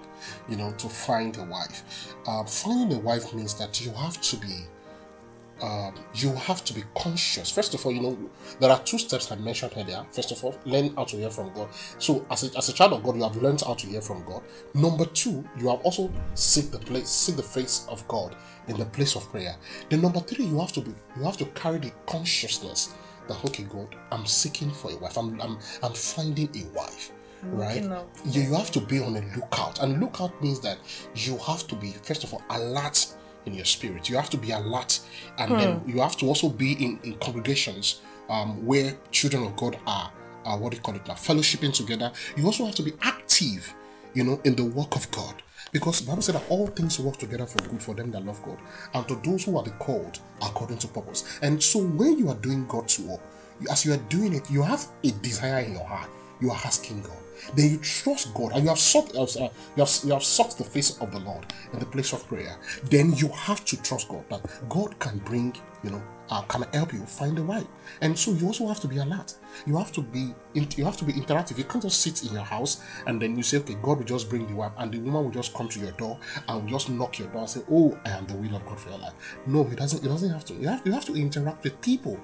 you 0.50 0.56
know, 0.58 0.72
to 0.78 0.88
find 0.90 1.36
a 1.38 1.44
wife. 1.44 1.84
Um, 2.28 2.46
finding 2.46 2.98
a 2.98 3.00
wife 3.02 3.34
means 3.34 3.54
that 3.60 3.80
you 3.86 3.92
have 3.92 4.20
to 4.22 4.36
be, 4.38 4.64
um, 5.62 5.94
you 6.14 6.34
have 6.34 6.64
to 6.66 6.74
be 6.74 6.84
conscious. 6.96 7.52
First 7.52 7.74
of 7.74 7.86
all, 7.86 7.92
you 7.92 8.02
know, 8.02 8.18
there 8.60 8.72
are 8.72 8.80
two 8.84 8.98
steps 8.98 9.32
I 9.32 9.36
mentioned 9.36 9.74
earlier. 9.76 10.06
First 10.12 10.32
of 10.32 10.44
all, 10.44 10.56
learn 10.66 10.96
how 10.96 11.06
to 11.06 11.18
hear 11.18 11.30
from 11.30 11.52
God. 11.54 11.70
So, 11.98 12.26
as 12.32 12.44
a, 12.44 12.58
as 12.58 12.70
a 12.70 12.74
child 12.74 12.94
of 12.94 13.04
God, 13.04 13.16
you 13.16 13.24
have 13.24 13.36
learned 13.38 13.62
how 13.62 13.74
to 13.74 13.88
hear 13.88 14.02
from 14.02 14.24
God. 14.26 14.42
Number 14.74 15.06
two, 15.06 15.44
you 15.58 15.70
have 15.70 15.82
also 15.82 16.12
seek 16.36 16.72
the 16.72 16.80
place, 16.80 17.10
seek 17.10 17.36
the 17.36 17.44
face 17.44 17.86
of 17.90 18.08
God 18.08 18.36
in 18.68 18.78
the 18.78 18.86
place 18.86 19.16
of 19.16 19.30
prayer. 19.32 19.56
Then 19.90 20.02
number 20.02 20.20
three, 20.20 20.46
you 20.46 20.60
have 20.60 20.72
to 20.74 20.82
be, 20.82 20.92
you 21.18 21.24
have 21.24 21.38
to 21.38 21.46
carry 21.48 21.80
the 21.80 21.92
consciousness 22.06 22.94
that 23.28 23.44
okay, 23.46 23.64
God, 23.64 23.96
I'm 24.12 24.26
seeking 24.26 24.72
for 24.72 24.92
a 24.92 24.98
wife. 24.98 25.18
I'm, 25.18 25.40
I'm, 25.42 25.58
I'm 25.84 25.94
finding 25.94 26.50
a 26.56 26.78
wife. 26.78 27.12
Right, 27.42 27.82
you, 28.26 28.42
you 28.42 28.54
have 28.54 28.70
to 28.72 28.82
be 28.82 29.00
on 29.00 29.16
a 29.16 29.22
lookout, 29.34 29.82
and 29.82 30.02
lookout 30.02 30.42
means 30.42 30.60
that 30.60 30.78
you 31.16 31.38
have 31.38 31.66
to 31.68 31.76
be 31.76 31.94
first 32.04 32.26
of 32.26 32.34
all 32.34 32.44
alert 32.50 33.16
in 33.46 33.54
your 33.54 33.66
spirit. 33.66 34.10
You 34.10 34.16
have 34.16 34.30
to 34.32 34.38
be 34.38 34.52
alert, 34.52 35.00
and 35.38 35.52
then 35.60 35.82
you 35.86 36.02
have 36.02 36.18
to 36.18 36.26
also 36.28 36.50
be 36.50 36.74
in, 36.74 37.00
in 37.04 37.16
congregations 37.16 38.02
um, 38.30 38.66
where 38.66 38.96
children 39.12 39.44
of 39.44 39.56
God 39.56 39.78
are, 39.88 40.12
are 40.46 40.58
what 40.58 40.72
do 40.72 40.78
you 40.78 40.84
call 40.84 40.96
it 40.96 41.08
now, 41.08 41.16
fellowshipping 41.16 41.74
together. 41.74 42.12
You 42.38 42.46
also 42.46 42.66
have 42.66 42.76
to 42.76 42.84
be 42.84 42.94
active, 43.02 43.74
you 44.14 44.24
know, 44.24 44.40
in 44.44 44.56
the 44.56 44.66
work 44.66 44.96
of 44.96 45.10
God. 45.12 45.42
Because 45.72 46.02
the 46.02 46.08
Bible 46.08 46.24
said 46.24 46.36
that 46.36 46.50
all 46.50 46.68
things 46.68 47.00
work 47.00 47.18
together 47.18 47.46
for 47.46 47.60
good 47.70 47.82
for 47.82 47.94
them 47.94 48.10
that 48.12 48.26
love 48.26 48.42
God 48.42 48.58
and 48.96 49.08
to 49.08 49.16
those 49.24 49.44
who 49.46 49.56
are 49.58 49.64
the 49.64 49.70
called 49.72 50.20
according 50.42 50.80
to 50.80 50.88
purpose. 50.88 51.40
And 51.44 51.62
so 51.62 51.80
when 51.80 52.18
you 52.18 52.30
are 52.30 52.36
doing 52.36 52.66
God's 52.66 53.00
work, 53.00 53.22
as 53.70 53.86
you 53.86 53.94
are 53.94 53.98
doing 54.10 54.34
it, 54.34 54.50
you 54.50 54.64
have 54.64 54.88
a 55.04 55.12
desire 55.12 55.60
in 55.60 55.74
your 55.74 55.86
heart. 55.86 56.10
You 56.42 56.50
are 56.50 56.60
asking 56.66 57.04
God. 57.04 57.18
Then 57.56 57.72
you 57.72 57.78
trust 57.78 58.34
God 58.34 58.52
and 58.54 58.64
you 58.64 58.70
have 58.70 58.80
sought 58.80 59.16
uh, 59.16 59.26
you 59.76 59.84
have, 59.84 60.00
you 60.04 60.14
have 60.14 60.24
sought 60.24 60.58
the 60.58 60.64
face 60.64 60.98
of 61.00 61.12
the 61.12 61.20
Lord 61.20 61.46
in 61.74 61.80
the 61.80 61.86
place 61.86 62.14
of 62.14 62.28
prayer. 62.28 62.58
Then 62.86 63.14
you 63.14 63.30
have 63.30 63.66
to 63.66 63.82
trust 63.82 64.10
God 64.10 64.26
that 64.30 64.42
God 64.70 64.98
can 65.00 65.20
bring, 65.20 65.56
you 65.84 65.92
know, 65.92 66.04
uh, 66.30 66.42
can 66.44 66.64
help 66.74 66.94
you 66.94 67.06
find 67.06 67.38
the 67.38 67.42
right. 67.42 67.66
And 68.02 68.18
so 68.18 68.32
you 68.32 68.46
also 68.48 68.68
have 68.68 68.80
to 68.82 68.88
be 68.88 68.98
alert. 68.98 69.36
You 69.66 69.78
have 69.78 69.92
to 69.94 70.02
be 70.02 70.34
in, 70.54 70.68
you 70.76 70.86
have 70.86 70.98
to 70.98 71.06
be 71.06 71.14
interactive. 71.14 71.58
You 71.58 71.64
can't 71.64 71.84
just 71.84 72.02
sit 72.02 72.24
in 72.24 72.34
your 72.34 72.44
house 72.44 72.82
and 73.08 73.22
then 73.22 73.36
you 73.36 73.44
say, 73.44 73.58
okay, 73.58 73.76
God 73.82 73.98
will 73.98 74.06
just 74.06 74.30
bring 74.30 74.48
the 74.48 74.56
wife, 74.56 74.72
and 74.78 74.92
the 74.92 75.00
woman 75.00 75.24
will 75.24 75.32
just 75.32 75.54
come 75.54 75.68
to 75.70 75.80
your 75.80 75.92
door 75.94 76.20
and 76.48 76.64
will 76.64 76.70
just 76.70 76.90
knock 76.90 77.18
your 77.20 77.28
door 77.30 77.42
and 77.42 77.50
say, 77.50 77.62
oh, 77.72 77.98
I 78.06 78.10
am 78.12 78.26
the 78.28 78.36
will 78.36 78.56
of 78.56 78.66
God 78.66 78.80
for 78.80 78.90
your 78.90 79.00
life. 79.00 79.14
No, 79.48 79.64
he 79.64 79.76
doesn't. 79.76 80.02
He 80.02 80.08
doesn't 80.08 80.30
have 80.30 80.46
to. 80.46 80.54
You 80.54 80.68
have 80.68 80.82
you 80.86 80.92
have 80.92 81.06
to 81.06 81.16
interact 81.16 81.64
with 81.64 81.82
people, 81.82 82.20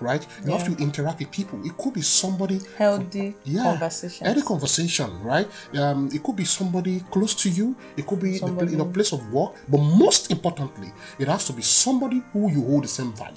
right? 0.00 0.26
You 0.44 0.52
have 0.52 0.64
to 0.64 0.82
interact 0.82 1.20
with 1.20 1.30
people. 1.30 1.64
It 1.64 1.76
could 1.76 1.94
be 1.94 2.02
somebody 2.02 2.60
Healthy 2.76 3.34
yeah, 3.44 3.62
conversations. 3.62 4.28
Any 4.28 4.42
conversation, 4.42 5.22
right? 5.22 5.48
Um, 5.74 6.10
it 6.12 6.22
could 6.22 6.36
be 6.36 6.44
somebody 6.44 7.00
close 7.10 7.34
to 7.42 7.48
you. 7.48 7.76
It 7.96 8.06
could 8.06 8.20
be 8.20 8.36
in 8.38 8.80
a 8.80 8.84
place 8.84 9.12
of 9.12 9.32
work. 9.32 9.54
But 9.68 9.78
most 9.78 10.30
importantly, 10.30 10.92
it 11.18 11.28
has 11.28 11.44
to 11.46 11.52
be 11.52 11.62
somebody 11.62 12.22
who 12.32 12.50
you 12.50 12.62
hold 12.64 12.84
the 12.84 12.88
same 12.88 13.12
value 13.12 13.35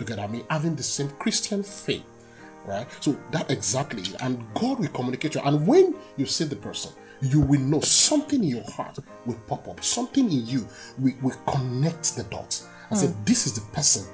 together. 0.00 0.22
I 0.22 0.26
mean, 0.26 0.44
having 0.50 0.74
the 0.74 0.82
same 0.82 1.10
Christian 1.10 1.62
faith, 1.62 2.04
right? 2.66 2.86
So 3.00 3.16
that 3.30 3.50
exactly, 3.50 4.02
and 4.20 4.44
God 4.54 4.80
will 4.80 4.88
communicate 4.88 5.34
you. 5.36 5.42
And 5.44 5.66
when 5.66 5.94
you 6.16 6.26
see 6.26 6.44
the 6.44 6.56
person, 6.56 6.92
you 7.20 7.40
will 7.40 7.60
know 7.60 7.80
something 7.80 8.42
in 8.42 8.48
your 8.48 8.70
heart 8.72 8.98
will 9.26 9.38
pop 9.46 9.68
up. 9.68 9.84
Something 9.84 10.24
in 10.24 10.46
you 10.46 10.66
will, 10.98 11.14
will 11.22 11.36
connect 11.46 12.16
the 12.16 12.24
dots 12.24 12.66
and 12.88 12.98
say, 12.98 13.06
hmm. 13.06 13.24
"This 13.24 13.46
is 13.46 13.52
the 13.54 13.66
person 13.72 14.04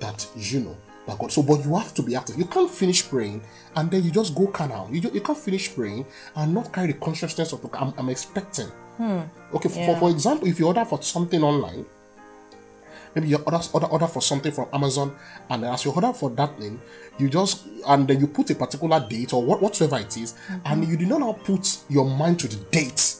that 0.00 0.26
you 0.36 0.60
know." 0.60 0.76
that 1.06 1.18
God. 1.20 1.30
So, 1.30 1.40
but 1.42 1.64
you 1.64 1.76
have 1.76 1.94
to 1.94 2.02
be 2.02 2.16
active. 2.16 2.36
You 2.36 2.46
can't 2.46 2.68
finish 2.68 3.08
praying 3.08 3.40
and 3.76 3.88
then 3.88 4.02
you 4.02 4.10
just 4.10 4.34
go 4.34 4.48
canal. 4.48 4.88
You, 4.90 5.00
you 5.14 5.20
can't 5.20 5.38
finish 5.38 5.72
praying 5.72 6.04
and 6.34 6.52
not 6.52 6.72
carry 6.72 6.88
the 6.88 6.94
consciousness 6.94 7.52
of 7.52 7.64
I'm, 7.74 7.94
I'm 7.96 8.08
expecting. 8.08 8.66
Hmm. 8.96 9.20
Okay, 9.54 9.68
for, 9.68 9.86
for, 9.86 9.96
for 10.00 10.10
example, 10.10 10.48
if 10.48 10.58
you 10.58 10.66
order 10.66 10.84
for 10.84 11.00
something 11.00 11.44
online 11.44 11.86
maybe 13.16 13.28
you 13.28 13.36
order, 13.38 13.60
order 13.72 13.86
order 13.86 14.06
for 14.06 14.22
something 14.22 14.52
from 14.52 14.68
Amazon, 14.72 15.16
and 15.50 15.64
as 15.64 15.84
you 15.84 15.90
order 15.90 16.12
for 16.12 16.30
that 16.30 16.56
thing, 16.58 16.80
you 17.18 17.28
just 17.28 17.66
and 17.88 18.06
then 18.06 18.20
you 18.20 18.28
put 18.28 18.50
a 18.50 18.54
particular 18.54 19.00
date 19.00 19.32
or 19.32 19.42
what 19.42 19.60
whatsoever 19.60 19.98
it 19.98 20.16
is, 20.16 20.34
mm-hmm. 20.34 20.58
and 20.66 20.86
you 20.86 20.96
do 20.96 21.06
not 21.06 21.20
now 21.20 21.32
put 21.32 21.78
your 21.88 22.04
mind 22.04 22.38
to 22.40 22.46
the 22.46 22.56
date 22.70 23.16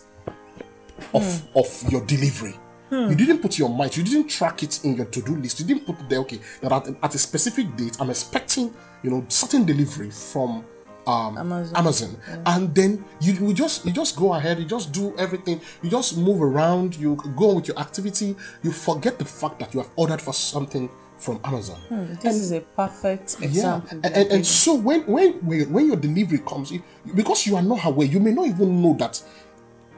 of 1.12 1.22
hmm. 1.24 1.58
of 1.58 1.90
your 1.90 2.04
delivery. 2.06 2.54
Hmm. 2.90 3.10
You 3.10 3.16
didn't 3.16 3.38
put 3.38 3.58
your 3.58 3.68
mind, 3.68 3.96
you 3.96 4.04
didn't 4.04 4.28
track 4.28 4.62
it 4.62 4.84
in 4.84 4.94
your 4.96 5.06
to-do 5.06 5.34
list. 5.36 5.58
You 5.58 5.66
didn't 5.66 5.86
put 5.86 6.08
there, 6.08 6.20
okay, 6.20 6.38
that 6.60 6.70
at, 6.70 6.86
at 7.02 7.14
a 7.16 7.18
specific 7.18 7.74
date, 7.76 7.96
I'm 7.98 8.10
expecting, 8.10 8.72
you 9.02 9.10
know, 9.10 9.24
certain 9.28 9.64
delivery 9.64 10.10
from 10.10 10.64
um, 11.06 11.38
Amazon. 11.38 11.76
Amazon. 11.76 12.16
And 12.46 12.74
then 12.74 13.04
you, 13.20 13.32
you 13.34 13.54
just 13.54 13.84
you 13.86 13.92
just 13.92 14.16
go 14.16 14.34
ahead, 14.34 14.58
you 14.58 14.64
just 14.64 14.92
do 14.92 15.14
everything, 15.18 15.60
you 15.82 15.90
just 15.90 16.16
move 16.18 16.42
around, 16.42 16.96
you 16.96 17.16
go 17.36 17.50
on 17.50 17.56
with 17.56 17.68
your 17.68 17.78
activity, 17.78 18.34
you 18.62 18.72
forget 18.72 19.18
the 19.18 19.24
fact 19.24 19.58
that 19.60 19.72
you 19.74 19.80
have 19.80 19.90
ordered 19.96 20.20
for 20.20 20.32
something 20.34 20.88
from 21.18 21.40
Amazon. 21.44 21.80
This 22.22 22.34
is 22.36 22.52
a 22.52 22.60
perfect 22.60 23.36
Yeah, 23.40 23.46
example. 23.48 24.00
and, 24.04 24.06
and, 24.16 24.30
and 24.32 24.46
so 24.46 24.74
when 24.74 25.00
when 25.06 25.32
when 25.72 25.86
your 25.86 25.96
delivery 25.96 26.38
comes, 26.38 26.72
because 27.14 27.46
you 27.46 27.56
are 27.56 27.62
not 27.62 27.84
aware, 27.84 28.06
you 28.06 28.20
may 28.20 28.32
not 28.32 28.46
even 28.48 28.82
know 28.82 28.94
that 28.98 29.22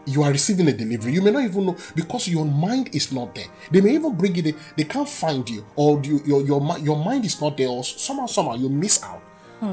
you 0.06 0.22
are 0.22 0.30
receiving 0.30 0.68
a 0.68 0.72
delivery. 0.72 1.12
You 1.12 1.20
may 1.22 1.30
not 1.30 1.42
even 1.44 1.66
know 1.66 1.76
because 1.94 2.28
your 2.28 2.44
mind 2.44 2.90
is 2.94 3.12
not 3.12 3.34
there. 3.34 3.46
They 3.70 3.80
may 3.80 3.94
even 3.94 4.14
bring 4.14 4.36
it. 4.36 4.42
They, 4.42 4.54
they 4.76 4.84
can't 4.84 5.08
find 5.08 5.48
you, 5.50 5.66
or 5.74 6.00
you, 6.02 6.20
your 6.24 6.42
your 6.42 6.78
your 6.78 6.96
mind 6.96 7.24
is 7.24 7.40
not 7.40 7.56
there, 7.56 7.68
or 7.68 7.82
somehow 7.84 8.26
somehow 8.26 8.54
you 8.54 8.68
miss 8.68 9.02
out 9.02 9.20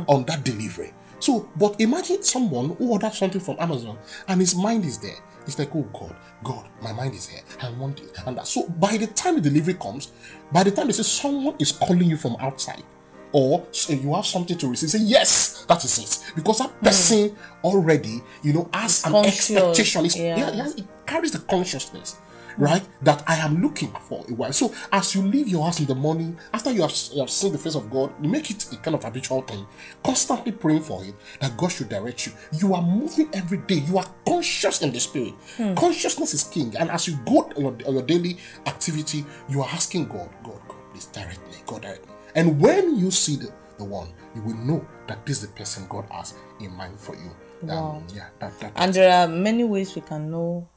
on 0.07 0.25
that 0.25 0.43
delivery. 0.43 0.91
So, 1.25 1.49
but 1.55 1.81
imagine 1.81 2.21
someone 2.21 2.75
who 2.75 2.91
ordered 2.91 3.13
something 3.13 3.41
from 3.41 3.55
Amazon 3.57 3.97
and 4.27 4.39
his 4.39 4.55
mind 4.55 4.85
is 4.85 4.99
there. 4.99 5.17
It's 5.47 5.57
like, 5.57 5.75
oh 5.75 5.81
God, 5.91 6.15
God, 6.43 6.67
my 6.83 6.93
mind 6.93 7.15
is 7.15 7.27
here. 7.27 7.41
I 7.63 7.71
want 7.71 7.99
it. 7.99 8.15
And 8.27 8.37
that. 8.37 8.45
So 8.45 8.67
by 8.69 8.95
the 8.97 9.07
time 9.07 9.33
the 9.33 9.41
delivery 9.41 9.73
comes, 9.73 10.11
by 10.51 10.61
the 10.61 10.69
time 10.69 10.85
they 10.85 10.93
say 10.93 11.01
someone 11.01 11.55
is 11.57 11.71
calling 11.71 12.03
you 12.03 12.15
from 12.15 12.35
outside, 12.39 12.83
or 13.31 13.65
say 13.71 13.95
you 13.95 14.13
have 14.13 14.27
something 14.27 14.55
to 14.55 14.67
receive, 14.67 14.91
say 14.91 14.99
yes, 14.99 15.65
that 15.65 15.83
is 15.83 15.97
it. 15.97 16.31
Because 16.35 16.59
that 16.59 16.69
hmm. 16.69 16.85
person 16.85 17.35
already, 17.63 18.21
you 18.43 18.53
know, 18.53 18.69
has 18.71 19.03
an 19.03 19.13
conscious, 19.13 19.49
expectation. 19.49 20.05
It's, 20.05 20.15
yeah. 20.15 20.37
yeah, 20.37 20.51
yeah, 20.51 20.69
it 20.77 20.85
carries 21.07 21.31
the 21.31 21.39
consciousness, 21.39 22.17
right? 22.57 22.83
That 23.01 23.23
I 23.27 23.35
am 23.37 23.61
looking 23.61 23.91
for 23.91 24.25
a 24.29 24.33
while. 24.33 24.53
So 24.53 24.73
as 24.91 25.15
you 25.15 25.21
leave 25.21 25.47
your 25.47 25.63
house 25.63 25.79
in 25.79 25.85
the 25.85 25.95
morning, 25.95 26.37
after 26.53 26.71
you 26.71 26.81
have, 26.81 26.93
you 27.13 27.19
have 27.19 27.29
seen 27.29 27.51
the 27.51 27.57
face 27.57 27.75
of 27.75 27.89
God, 27.89 28.13
you 28.21 28.29
make 28.29 28.49
it 28.49 28.71
a 28.71 28.77
kind 28.77 28.95
of 28.95 29.03
habitual 29.03 29.41
thing, 29.41 29.65
constantly 30.03 30.51
praying 30.51 30.81
for 30.83 31.03
it, 31.03 31.13
that 31.39 31.55
God 31.57 31.69
should 31.71 31.89
direct 31.89 32.25
you. 32.27 32.33
You 32.53 32.73
are 32.75 32.81
moving 32.81 33.29
every 33.33 33.59
day. 33.59 33.75
You 33.75 33.97
are 33.97 34.05
conscious 34.25 34.81
in 34.81 34.91
the 34.91 34.99
spirit. 34.99 35.33
Consciousness 35.75 36.33
is 36.33 36.43
king. 36.43 36.75
And 36.77 36.89
as 36.89 37.07
you 37.07 37.17
go 37.25 37.43
on 37.55 37.61
your, 37.61 37.77
on 37.87 37.93
your 37.93 38.03
daily 38.03 38.37
activity, 38.65 39.25
you 39.49 39.61
are 39.61 39.69
asking 39.69 40.07
God, 40.07 40.29
God, 40.43 40.59
God, 40.67 40.77
please 40.91 41.05
direct 41.07 41.39
me. 41.47 41.57
God, 41.65 41.81
direct 41.81 42.05
me. 42.07 42.13
And 42.35 42.59
when 42.59 42.97
you 42.97 43.11
see 43.11 43.37
the, 43.37 43.51
the 43.77 43.83
one, 43.83 44.09
you 44.35 44.41
will 44.41 44.57
know 44.57 44.85
that 45.07 45.25
this 45.25 45.41
is 45.41 45.49
the 45.49 45.53
person 45.55 45.85
God 45.89 46.05
has 46.11 46.33
in 46.59 46.73
mind 46.73 46.99
for 46.99 47.15
you. 47.15 47.31
Wow. 47.61 47.97
Um, 47.97 48.07
yeah, 48.13 48.27
that, 48.39 48.59
that, 48.59 48.73
and 48.75 48.93
there 48.93 49.11
are 49.11 49.27
many 49.27 49.63
ways 49.63 49.95
we 49.95 50.01
can 50.01 50.29
know 50.29 50.67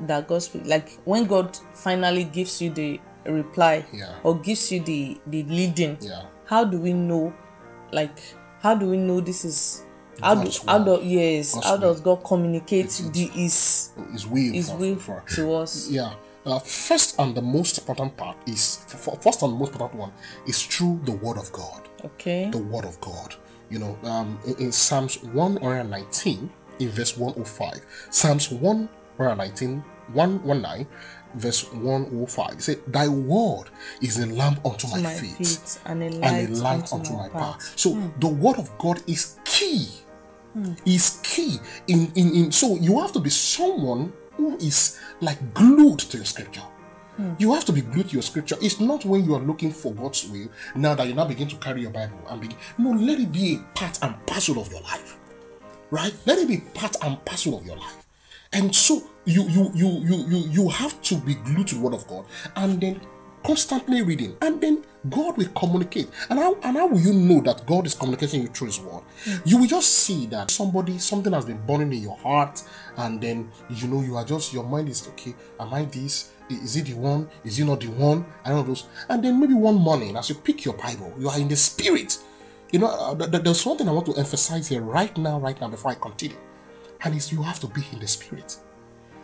that 0.00 0.26
God 0.28 0.42
speak. 0.42 0.62
Like 0.66 0.98
when 1.04 1.26
God 1.26 1.56
finally 1.74 2.24
gives 2.24 2.60
you 2.60 2.70
the 2.70 3.00
reply 3.26 3.84
Yeah. 3.92 4.14
or 4.22 4.36
gives 4.38 4.70
you 4.72 4.80
the 4.82 5.18
the 5.26 5.42
leading. 5.44 5.96
Yeah. 6.00 6.22
How 6.46 6.64
do 6.64 6.78
we 6.78 6.92
know? 6.92 7.32
Like 7.92 8.18
how 8.60 8.74
do 8.74 8.88
we 8.88 8.96
know 8.96 9.20
this 9.20 9.44
is? 9.44 9.82
How 10.20 10.34
do 10.34 10.50
how 10.66 10.78
do 10.78 11.00
yes? 11.02 11.54
God's 11.54 11.66
how 11.66 11.76
does 11.76 12.00
God 12.00 12.16
communicate 12.24 12.90
the 13.12 13.30
is 13.36 13.90
is 14.14 14.26
will 14.26 14.54
is 14.54 14.70
for, 14.70 14.76
will 14.76 14.96
for, 14.96 15.24
to 15.36 15.54
us? 15.54 15.88
yeah 15.90 16.14
uh, 16.44 16.58
first 16.58 17.18
and 17.18 17.34
the 17.34 17.40
most 17.42 17.78
important 17.78 18.16
part 18.16 18.36
is 18.46 18.84
first 19.20 19.42
and 19.42 19.54
most 19.54 19.72
important 19.72 19.98
one 19.98 20.12
is 20.46 20.62
through 20.62 21.00
the 21.04 21.12
word 21.12 21.38
of 21.38 21.50
god 21.52 21.88
Okay. 22.04 22.50
the 22.50 22.58
word 22.58 22.84
of 22.84 23.00
god 23.00 23.34
you 23.70 23.78
know 23.78 23.96
um 24.04 24.38
in, 24.46 24.56
in 24.66 24.72
psalms 24.72 25.22
119 25.22 26.50
in 26.78 26.88
verse 26.90 27.16
105 27.16 27.80
psalms 28.10 28.50
119 29.16 29.82
119 30.12 30.86
verse 31.34 31.72
105 31.72 32.52
it 32.52 32.62
said 32.62 32.78
thy 32.86 33.08
word 33.08 33.64
is 34.00 34.18
a 34.18 34.26
lamp 34.26 34.64
unto 34.64 34.86
my, 34.88 35.00
my 35.00 35.14
feet, 35.14 35.36
feet 35.36 35.78
and 35.86 36.02
a 36.02 36.10
light, 36.10 36.32
and 36.32 36.56
a 36.56 36.60
light 36.60 36.92
unto, 36.92 36.94
unto 36.94 37.12
my 37.14 37.28
path. 37.28 37.58
path. 37.58 37.72
So 37.76 37.92
hmm. 37.94 38.20
the 38.20 38.28
word 38.28 38.58
of 38.58 38.76
God 38.78 39.00
is 39.08 39.38
key. 39.44 39.88
Hmm. 40.52 40.74
Is 40.84 41.18
key 41.22 41.58
in, 41.88 42.12
in 42.14 42.34
in 42.34 42.52
so 42.52 42.76
you 42.76 43.00
have 43.00 43.12
to 43.12 43.20
be 43.20 43.30
someone 43.30 44.12
who 44.36 44.56
is 44.58 45.00
like 45.20 45.54
glued 45.54 46.00
to 46.00 46.18
your 46.18 46.26
scripture. 46.26 46.60
Hmm. 47.16 47.32
You 47.38 47.54
have 47.54 47.64
to 47.66 47.72
be 47.72 47.80
glued 47.80 48.08
to 48.08 48.12
your 48.12 48.22
scripture. 48.22 48.56
It's 48.60 48.78
not 48.78 49.06
when 49.06 49.24
you 49.24 49.34
are 49.34 49.40
looking 49.40 49.72
for 49.72 49.94
God's 49.94 50.28
will 50.28 50.48
now 50.74 50.94
that 50.94 51.06
you 51.06 51.14
now 51.14 51.24
begin 51.24 51.48
to 51.48 51.56
carry 51.56 51.80
your 51.80 51.90
Bible 51.90 52.20
and 52.28 52.38
begin. 52.38 52.58
No, 52.76 52.90
let 52.90 53.18
it 53.18 53.32
be 53.32 53.54
a 53.54 53.58
part 53.78 53.98
and 54.02 54.14
parcel 54.26 54.60
of 54.60 54.70
your 54.70 54.82
life 54.82 55.16
right 55.92 56.14
let 56.26 56.38
it 56.38 56.48
be 56.48 56.56
part 56.74 56.96
and 57.02 57.22
parcel 57.24 57.56
of 57.58 57.66
your 57.66 57.76
life 57.76 58.01
and 58.52 58.74
so 58.74 59.02
you 59.24 59.42
you 59.48 59.70
you 59.74 59.88
you 60.04 60.16
you 60.28 60.38
you 60.48 60.68
have 60.68 61.00
to 61.02 61.16
be 61.16 61.34
glued 61.34 61.68
to 61.68 61.76
the 61.76 61.80
word 61.80 61.94
of 61.94 62.06
god 62.08 62.24
and 62.56 62.80
then 62.80 63.00
constantly 63.42 64.02
reading. 64.02 64.36
And 64.40 64.60
then 64.60 64.84
god 65.10 65.36
will 65.36 65.48
communicate. 65.48 66.08
And 66.30 66.38
how 66.38 66.54
and 66.62 66.76
how 66.76 66.86
will 66.86 67.00
you 67.00 67.12
know 67.12 67.40
that 67.42 67.66
god 67.66 67.86
is 67.86 67.94
communicating 67.94 68.42
you 68.42 68.48
through 68.48 68.68
his 68.68 68.80
word? 68.80 69.02
You 69.44 69.58
will 69.58 69.66
just 69.66 69.88
see 69.88 70.26
that 70.26 70.50
somebody 70.50 70.98
something 70.98 71.32
has 71.32 71.44
been 71.44 71.64
burning 71.66 71.92
in 71.92 72.02
your 72.02 72.16
heart 72.18 72.62
and 72.96 73.20
then 73.20 73.50
you 73.70 73.88
know 73.88 74.00
you 74.00 74.16
are 74.16 74.24
just 74.24 74.52
your 74.52 74.64
mind 74.64 74.88
is 74.88 75.06
okay 75.08 75.34
am 75.60 75.74
i 75.74 75.84
this? 75.84 76.30
Is 76.50 76.76
it 76.76 76.86
the 76.86 76.94
one? 76.94 77.28
Is 77.44 77.58
it 77.58 77.64
not 77.64 77.80
the 77.80 77.88
one? 77.88 78.26
I 78.44 78.50
don't 78.50 78.58
know 78.58 78.64
those. 78.64 78.84
And 79.08 79.24
then 79.24 79.40
maybe 79.40 79.54
one 79.54 79.76
morning 79.76 80.16
as 80.16 80.28
you 80.28 80.34
pick 80.34 80.64
your 80.64 80.74
bible 80.74 81.12
you 81.18 81.28
are 81.28 81.38
in 81.38 81.48
the 81.48 81.56
spirit. 81.56 82.18
You 82.70 82.78
know, 82.78 82.86
uh, 82.88 83.14
th- 83.14 83.30
th- 83.30 83.42
there's 83.42 83.66
one 83.66 83.76
thing 83.76 83.88
I 83.88 83.92
want 83.92 84.06
to 84.06 84.14
emphasize 84.14 84.68
here 84.68 84.80
right 84.80 85.14
now, 85.18 85.38
right 85.38 85.60
now, 85.60 85.68
before 85.68 85.90
I 85.90 85.94
continue. 85.94 86.38
And 87.04 87.32
you 87.32 87.42
have 87.42 87.58
to 87.60 87.66
be 87.66 87.82
in 87.92 87.98
the 87.98 88.06
spirit. 88.06 88.56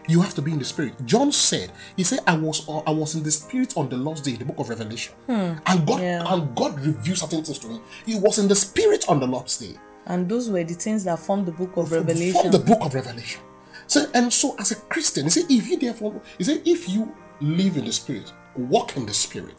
You 0.08 0.22
have 0.22 0.34
to 0.34 0.42
be 0.42 0.52
in 0.52 0.58
the 0.58 0.64
spirit. 0.64 0.94
John 1.04 1.30
said, 1.32 1.70
he 1.96 2.02
said, 2.02 2.20
I 2.26 2.36
was 2.36 2.66
uh, 2.68 2.78
I 2.86 2.90
was 2.90 3.14
in 3.14 3.22
the 3.22 3.30
spirit 3.30 3.76
on 3.76 3.88
the 3.90 3.96
last 3.98 4.24
day, 4.24 4.32
in 4.32 4.38
the 4.38 4.44
book 4.46 4.58
of 4.58 4.68
Revelation. 4.70 5.14
And 5.28 5.86
God 5.86 6.00
Yeah. 6.00 6.24
and 6.32 6.54
God 6.56 6.80
revealed 6.80 7.18
certain 7.18 7.44
things 7.44 7.58
to 7.58 7.68
him. 7.68 7.80
He 8.06 8.14
was 8.18 8.38
in 8.38 8.48
the 8.48 8.56
spirit 8.56 9.04
on 9.08 9.20
the 9.20 9.26
Lord's 9.26 9.58
day. 9.58 9.74
And 10.06 10.26
those 10.28 10.48
were 10.48 10.64
the 10.64 10.74
things 10.74 11.04
that 11.04 11.18
formed 11.18 11.44
the 11.46 11.52
book 11.52 11.76
of 11.76 11.92
Revelation. 11.92 12.50
the 12.50 12.58
book 12.58 12.78
of 12.82 12.94
Revelation. 12.94 13.42
So 13.86 14.06
and 14.14 14.32
so 14.32 14.56
as 14.58 14.70
a 14.70 14.76
Christian, 14.76 15.24
he 15.24 15.30
said, 15.30 15.44
if 15.50 15.68
you 15.68 15.78
therefore 15.78 16.20
he 16.38 16.44
said, 16.44 16.62
if 16.64 16.88
you 16.88 17.14
live 17.42 17.76
in 17.76 17.84
the 17.84 17.92
spirit, 17.92 18.32
walk 18.56 18.96
in 18.96 19.04
the 19.04 19.14
spirit. 19.14 19.54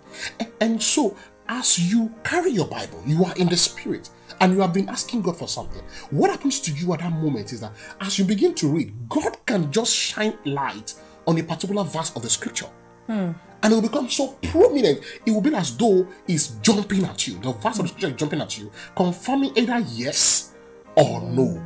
And 0.60 0.82
so 0.82 1.16
as 1.48 1.78
you 1.92 2.12
carry 2.24 2.52
your 2.52 2.68
Bible, 2.68 3.02
you 3.06 3.24
are 3.24 3.36
in 3.36 3.50
the 3.50 3.58
spirit 3.58 4.10
and 4.42 4.54
you 4.54 4.62
have 4.62 4.74
been 4.74 4.90
asking 4.90 5.22
God 5.22 5.38
for 5.38 5.48
something. 5.48 5.82
What 6.10 6.32
happens 6.32 6.60
to 6.62 6.72
you 6.72 6.94
at 6.94 7.00
that 7.00 7.12
moment 7.12 7.52
is 7.54 7.62
that 7.62 7.72
as 8.00 8.18
you 8.18 8.26
begin 8.26 8.54
to 8.56 8.68
read, 8.68 8.94
God 9.10 9.38
can 9.46 9.72
just 9.72 9.94
shine 9.94 10.38
light 10.46 10.94
on 11.28 11.38
a 11.38 11.44
particular 11.44 11.84
verse 11.84 12.16
of 12.16 12.22
the 12.22 12.30
scripture. 12.30 12.68
Hmm. 13.08 13.32
And 13.62 13.74
it 13.74 13.76
will 13.76 13.82
become 13.82 14.10
so 14.10 14.30
prominent. 14.42 15.02
It 15.26 15.32
will 15.32 15.42
be 15.42 15.54
as 15.54 15.76
though 15.76 16.08
it's 16.28 16.48
jumping 16.62 17.04
at 17.04 17.28
you. 17.28 17.40
The 17.40 17.52
verse 17.52 17.80
of 17.80 17.84
the 17.84 17.88
scripture 17.90 18.08
is 18.08 18.16
jumping 18.16 18.42
at 18.42 18.58
you, 18.58 18.72
confirming 18.96 19.58
either 19.58 19.80
yes 19.92 20.54
or 20.96 21.22
no. 21.22 21.62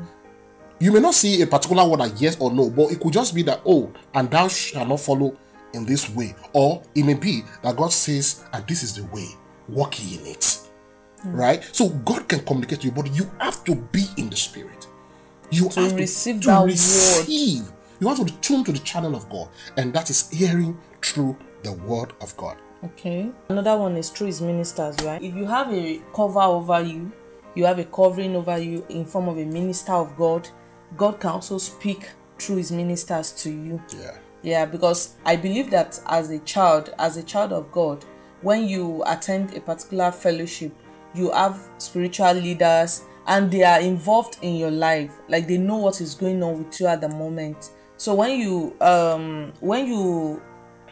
You 0.80 0.92
may 0.92 1.00
not 1.00 1.14
see 1.14 1.42
a 1.42 1.48
particular 1.48 1.88
word 1.88 2.02
as 2.02 2.22
yes 2.22 2.38
or 2.40 2.52
no, 2.52 2.70
but 2.70 2.92
it 2.92 3.00
could 3.00 3.14
just 3.14 3.36
be 3.36 3.44
that, 3.44 3.62
oh, 3.66 3.92
and 4.14 4.30
thou 4.30 4.48
shalt 4.48 4.88
not 4.90 5.00
follow 5.00 5.38
in 5.74 5.86
this 5.86 6.10
way. 6.10 6.36
Or 6.52 6.82
it 6.96 7.04
may 7.04 7.14
be 7.14 7.44
that 7.62 7.76
God 7.76 7.92
says, 7.92 8.44
and 8.52 8.68
this 8.68 8.84
is 8.84 8.96
the 8.96 9.04
way, 9.06 9.28
walk 9.70 10.00
in 10.02 10.26
it. 10.26 10.53
Right? 11.26 11.64
So 11.72 11.90
God 11.90 12.28
can 12.28 12.40
communicate 12.46 12.82
to 12.82 12.88
you, 12.88 12.92
but 12.92 13.14
you 13.14 13.30
have 13.40 13.64
to 13.66 13.76
be 13.76 14.06
in 14.18 14.30
the 14.30 14.36
spirit. 14.36 14.88
You 15.52 15.70
To 15.70 15.82
have 15.82 15.96
receive 15.96 16.42
to, 16.42 16.48
to 16.48 16.60
word. 16.62 16.66
receive. 16.66 17.64
You 18.00 18.08
have 18.08 18.26
to 18.26 18.34
tune 18.42 18.64
to 18.66 18.72
the 18.72 18.80
channel 18.80 19.16
of 19.16 19.30
God, 19.30 19.48
and 19.78 19.94
that 19.94 20.10
is 20.10 20.30
hearing 20.30 20.78
through 21.02 21.38
the 21.64 21.72
word 21.74 22.12
of 22.22 22.36
God. 22.38 22.58
Okay. 22.84 23.30
Another 23.48 23.78
one 23.78 23.96
is 23.96 24.10
through 24.10 24.28
his 24.28 24.42
ministers, 24.42 24.96
right? 25.06 25.22
If 25.22 25.36
you 25.36 25.46
have 25.46 25.72
a 25.72 26.02
cover 26.14 26.42
over 26.42 26.82
you, 26.82 27.12
you 27.56 27.66
have 27.66 27.80
a 27.80 27.86
covering 27.86 28.36
over 28.36 28.58
you 28.58 28.86
in 28.90 29.06
form 29.06 29.30
of 29.30 29.38
a 29.38 29.46
minister 29.46 29.94
of 29.94 30.18
God, 30.18 30.50
God 30.98 31.20
can 31.20 31.30
also 31.32 31.58
speak 31.60 32.10
through 32.40 32.58
his 32.58 32.72
ministers 32.72 33.32
to 33.44 33.50
you. 33.50 33.82
Yeah. 33.98 34.18
Yeah, 34.42 34.66
because 34.66 35.14
I 35.24 35.38
believe 35.38 35.70
that 35.70 35.98
as 36.08 36.30
a 36.30 36.40
child, 36.40 36.94
as 37.00 37.16
a 37.16 37.24
child 37.24 37.54
of 37.54 37.72
God, 37.72 38.04
when 38.42 38.68
you 38.68 39.02
attend 39.08 39.56
a 39.56 39.62
particular 39.62 40.12
fellowship, 40.12 40.74
you 41.14 41.32
have 41.32 41.60
spiritual 41.78 42.34
leaders 42.34 43.04
and 43.28 43.50
they 43.52 43.64
are 43.64 43.80
involved 43.80 44.38
in 44.42 44.56
your 44.56 44.72
life. 44.72 45.12
Like 45.30 45.48
they 45.48 45.58
know 45.58 45.78
what 45.78 46.02
is 46.02 46.14
going 46.16 46.42
on 46.44 46.64
with 46.64 46.80
you 46.80 46.88
at 46.88 47.02
the 47.02 47.10
moment. 47.10 47.70
So 47.98 48.16
when 48.16 48.40
you 48.40 48.76
um 48.82 49.54
when 49.60 49.88
you 49.88 50.42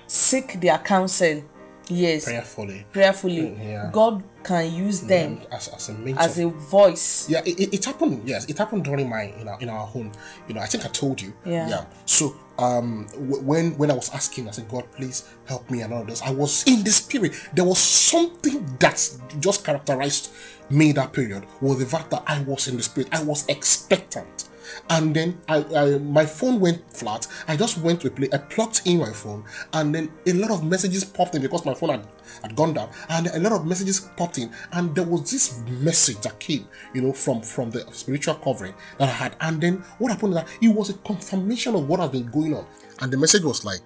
seek 0.07 0.59
their 0.61 0.77
counsel, 0.77 1.43
yes, 1.89 2.25
Prayerfully. 2.25 2.85
prayerfully, 2.91 3.55
Yeah. 3.61 3.89
God 3.91 4.23
can 4.43 4.73
use 4.73 5.01
them 5.01 5.39
As, 5.51 5.67
as 5.67 5.89
a 5.89 5.93
as 6.17 6.39
of 6.39 6.45
a 6.45 6.49
voice. 6.57 7.29
Yeah, 7.29 7.41
it, 7.45 7.59
it, 7.59 7.73
it 7.75 7.85
happened. 7.85 8.27
Yes, 8.27 8.45
it 8.49 8.57
happened 8.57 8.83
during 8.85 9.09
my 9.09 9.23
in 9.39 9.47
our 9.47 9.59
in 9.59 9.69
our 9.69 9.85
home. 9.85 10.11
You 10.47 10.53
know, 10.55 10.61
I 10.61 10.65
think 10.67 10.85
I 10.85 10.89
told 10.89 11.21
you. 11.21 11.33
Yeah. 11.45 11.67
Yeah. 11.69 11.85
So 12.05 12.35
um 12.61 13.07
when 13.17 13.77
when 13.77 13.91
I 13.91 13.93
was 13.95 14.09
asking, 14.13 14.47
I 14.47 14.51
said, 14.51 14.69
God, 14.69 14.85
please 14.91 15.27
help 15.45 15.69
me 15.69 15.81
and 15.81 15.93
all 15.93 16.03
this. 16.05 16.21
I 16.21 16.31
was 16.31 16.63
in 16.67 16.83
the 16.83 16.91
spirit. 16.91 17.33
There 17.53 17.65
was 17.65 17.79
something 17.79 18.77
that 18.79 19.09
just 19.39 19.65
characterized 19.65 20.31
me 20.69 20.91
that 20.93 21.11
period 21.11 21.45
was 21.59 21.79
the 21.79 21.85
fact 21.85 22.11
that 22.11 22.23
I 22.27 22.41
was 22.43 22.67
in 22.67 22.77
the 22.77 22.83
spirit. 22.83 23.09
I 23.11 23.23
was 23.23 23.45
expectant 23.49 24.45
and 24.89 25.15
then 25.15 25.39
I, 25.47 25.63
I 25.75 25.97
my 25.97 26.25
phone 26.25 26.59
went 26.59 26.81
flat. 26.93 27.27
I 27.47 27.55
just 27.55 27.77
went 27.79 28.01
to 28.01 28.07
a 28.07 28.11
place, 28.11 28.29
I 28.33 28.37
plugged 28.37 28.81
in 28.85 28.99
my 28.99 29.11
phone, 29.11 29.43
and 29.73 29.93
then 29.93 30.11
a 30.25 30.33
lot 30.33 30.51
of 30.51 30.63
messages 30.63 31.03
popped 31.03 31.35
in 31.35 31.41
because 31.41 31.65
my 31.65 31.73
phone 31.73 31.89
had, 31.89 32.07
had 32.41 32.55
gone 32.55 32.73
down, 32.73 32.89
and 33.09 33.27
a 33.27 33.39
lot 33.39 33.53
of 33.53 33.65
messages 33.65 33.99
popped 34.17 34.37
in, 34.37 34.51
and 34.73 34.95
there 34.95 35.05
was 35.05 35.31
this 35.31 35.59
message 35.67 36.19
that 36.21 36.39
came, 36.39 36.67
you 36.93 37.01
know, 37.01 37.13
from 37.13 37.41
from 37.41 37.71
the 37.71 37.85
spiritual 37.91 38.35
covering 38.35 38.73
that 38.97 39.09
I 39.09 39.11
had, 39.11 39.35
and 39.41 39.61
then 39.61 39.77
what 39.97 40.11
happened 40.11 40.33
is 40.33 40.39
that 40.39 40.47
it 40.61 40.69
was 40.69 40.89
a 40.89 40.93
confirmation 40.93 41.75
of 41.75 41.87
what 41.87 41.99
had 41.99 42.11
been 42.11 42.27
going 42.27 42.55
on, 42.55 42.65
and 43.01 43.11
the 43.11 43.17
message 43.17 43.43
was 43.43 43.65
like, 43.65 43.81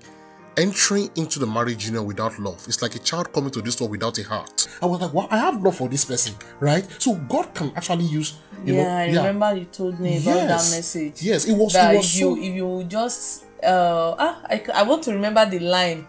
entering 0.58 1.10
into 1.16 1.40
the 1.40 1.46
marriage 1.48 1.86
union 1.86 2.06
without 2.06 2.38
love. 2.40 2.64
It's 2.68 2.82
like 2.82 2.96
a 2.96 3.00
child 3.00 3.32
coming 3.34 3.52
to 3.52 3.62
this 3.62 3.80
world 3.80 3.92
without 3.92 4.18
a 4.20 4.24
heart. 4.24 4.68
I 4.82 4.86
was 4.86 5.02
like 5.02 5.14
well 5.14 5.28
i 5.32 5.38
have 5.38 5.62
love 5.62 5.76
for 5.78 5.88
this 5.90 6.06
person 6.06 6.34
right? 6.60 6.86
So 7.00 7.16
god 7.16 7.54
can 7.54 7.72
actually 7.76 8.06
use 8.06 8.38
you 8.64 8.76
yeah, 8.76 8.84
know 8.84 8.90
I 8.98 9.06
remember 9.28 9.56
you 9.56 9.66
told 9.66 10.00
me 10.00 10.18
about 10.18 10.48
that 10.48 10.72
message. 10.72 11.22
Yes, 11.22 11.46
it 11.46 11.54
was- 11.58 11.74
That 11.74 11.94
it 11.94 11.98
was 11.98 12.14
if 12.16 12.20
you 12.22 12.36
so- 12.36 12.42
if 12.42 12.54
you 12.56 12.84
just 12.88 13.44
uh 13.64 14.16
ah, 14.18 14.42
I 14.74 14.84
want 14.84 15.04
to 15.04 15.12
remember 15.14 15.46
the 15.46 15.60
line, 15.60 16.08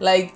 like. 0.00 0.34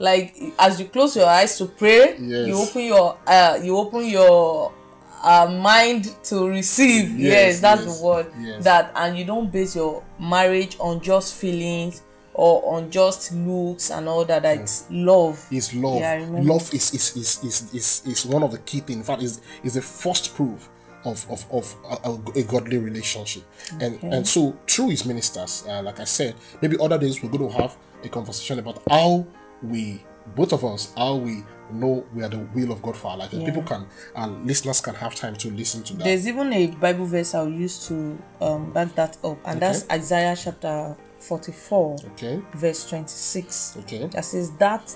Like 0.00 0.34
as 0.58 0.80
you 0.80 0.86
close 0.86 1.14
your 1.16 1.26
eyes 1.26 1.56
to 1.58 1.66
pray, 1.66 2.16
Yes. 2.18 2.48
you 2.48 2.54
open 2.58 2.82
your 2.82 3.18
uh 3.26 3.58
you 3.62 3.76
open 3.76 4.04
your 4.06 4.72
uh 5.26 5.46
mind 5.50 6.02
to 6.24 6.48
receive. 6.48 7.10
Yes, 7.18 7.32
Yes, 7.32 7.60
that's 7.60 7.84
yes, 7.84 7.98
the 7.98 8.04
word. 8.06 8.26
yes. 8.40 8.64
That 8.64 8.92
and 8.94 9.18
you 9.18 9.24
don't 9.24 9.50
base 9.50 9.74
your 9.76 10.02
marriage 10.18 10.76
on 10.78 11.00
just 11.00 11.34
feelings 11.34 12.02
or 12.32 12.74
on 12.74 12.90
just 12.90 13.32
looks 13.32 13.90
and 13.90 14.08
all 14.08 14.24
that. 14.26 14.42
That 14.42 14.58
it's 14.60 14.84
love. 14.90 15.44
is 15.50 15.74
love. 15.74 16.00
Yeah, 16.00 16.24
love 16.30 16.72
is 16.74 16.94
is, 16.94 17.16
is 17.16 17.44
is 17.44 17.74
is 17.74 18.02
is 18.06 18.26
one 18.26 18.42
of 18.42 18.52
the 18.52 18.58
key 18.58 18.80
things. 18.80 18.98
In 18.98 19.04
fact, 19.04 19.22
is 19.22 19.40
is 19.64 19.74
the 19.74 19.82
first 19.82 20.34
proof 20.36 20.68
of 21.04 21.26
of, 21.30 21.44
of 21.50 21.74
a, 22.04 22.38
a- 22.40 22.44
godly 22.44 22.78
relationship. 22.78 23.42
And 23.80 23.98
and 24.02 24.26
so 24.26 24.56
through 24.66 24.90
his 24.90 25.04
ministers, 25.06 25.64
uh, 25.68 25.82
like 25.82 25.98
I 26.00 26.04
said, 26.04 26.34
maybe 26.62 26.76
other 26.80 26.98
days 26.98 27.22
we're 27.22 27.30
going 27.30 27.50
to 27.50 27.56
have 27.58 27.74
a 28.04 28.08
conversation 28.08 28.58
about 28.58 28.82
how 28.88 29.26
we 29.62 30.02
both 30.34 30.52
of 30.52 30.64
us 30.64 30.92
how 30.96 31.16
we 31.16 31.42
know 31.72 32.04
we 32.14 32.22
are 32.22 32.28
the 32.28 32.38
will 32.54 32.72
of 32.72 32.80
God 32.82 32.96
for 32.96 33.08
our 33.08 33.16
life. 33.18 33.32
And 33.32 33.44
people 33.44 33.62
can 33.62 33.86
and 34.14 34.46
listeners 34.46 34.80
can 34.80 34.94
have 34.94 35.14
time 35.14 35.34
to 35.36 35.50
listen 35.50 35.82
to 35.84 35.96
that. 35.96 36.04
There's 36.04 36.26
even 36.28 36.52
a 36.52 36.68
Bible 36.68 37.06
verse 37.06 37.34
I'll 37.34 37.48
use 37.48 37.86
to 37.88 38.18
um, 38.40 38.72
back 38.72 38.94
that 38.94 39.16
up, 39.24 39.38
and 39.44 39.60
that's 39.60 39.88
Isaiah 39.90 40.36
chapter 40.36 40.96
44, 41.18 41.96
okay. 42.12 42.40
verse 42.52 42.88
26. 42.88 43.78
Okay. 43.80 44.06
That 44.06 44.24
says, 44.24 44.50
That 44.52 44.94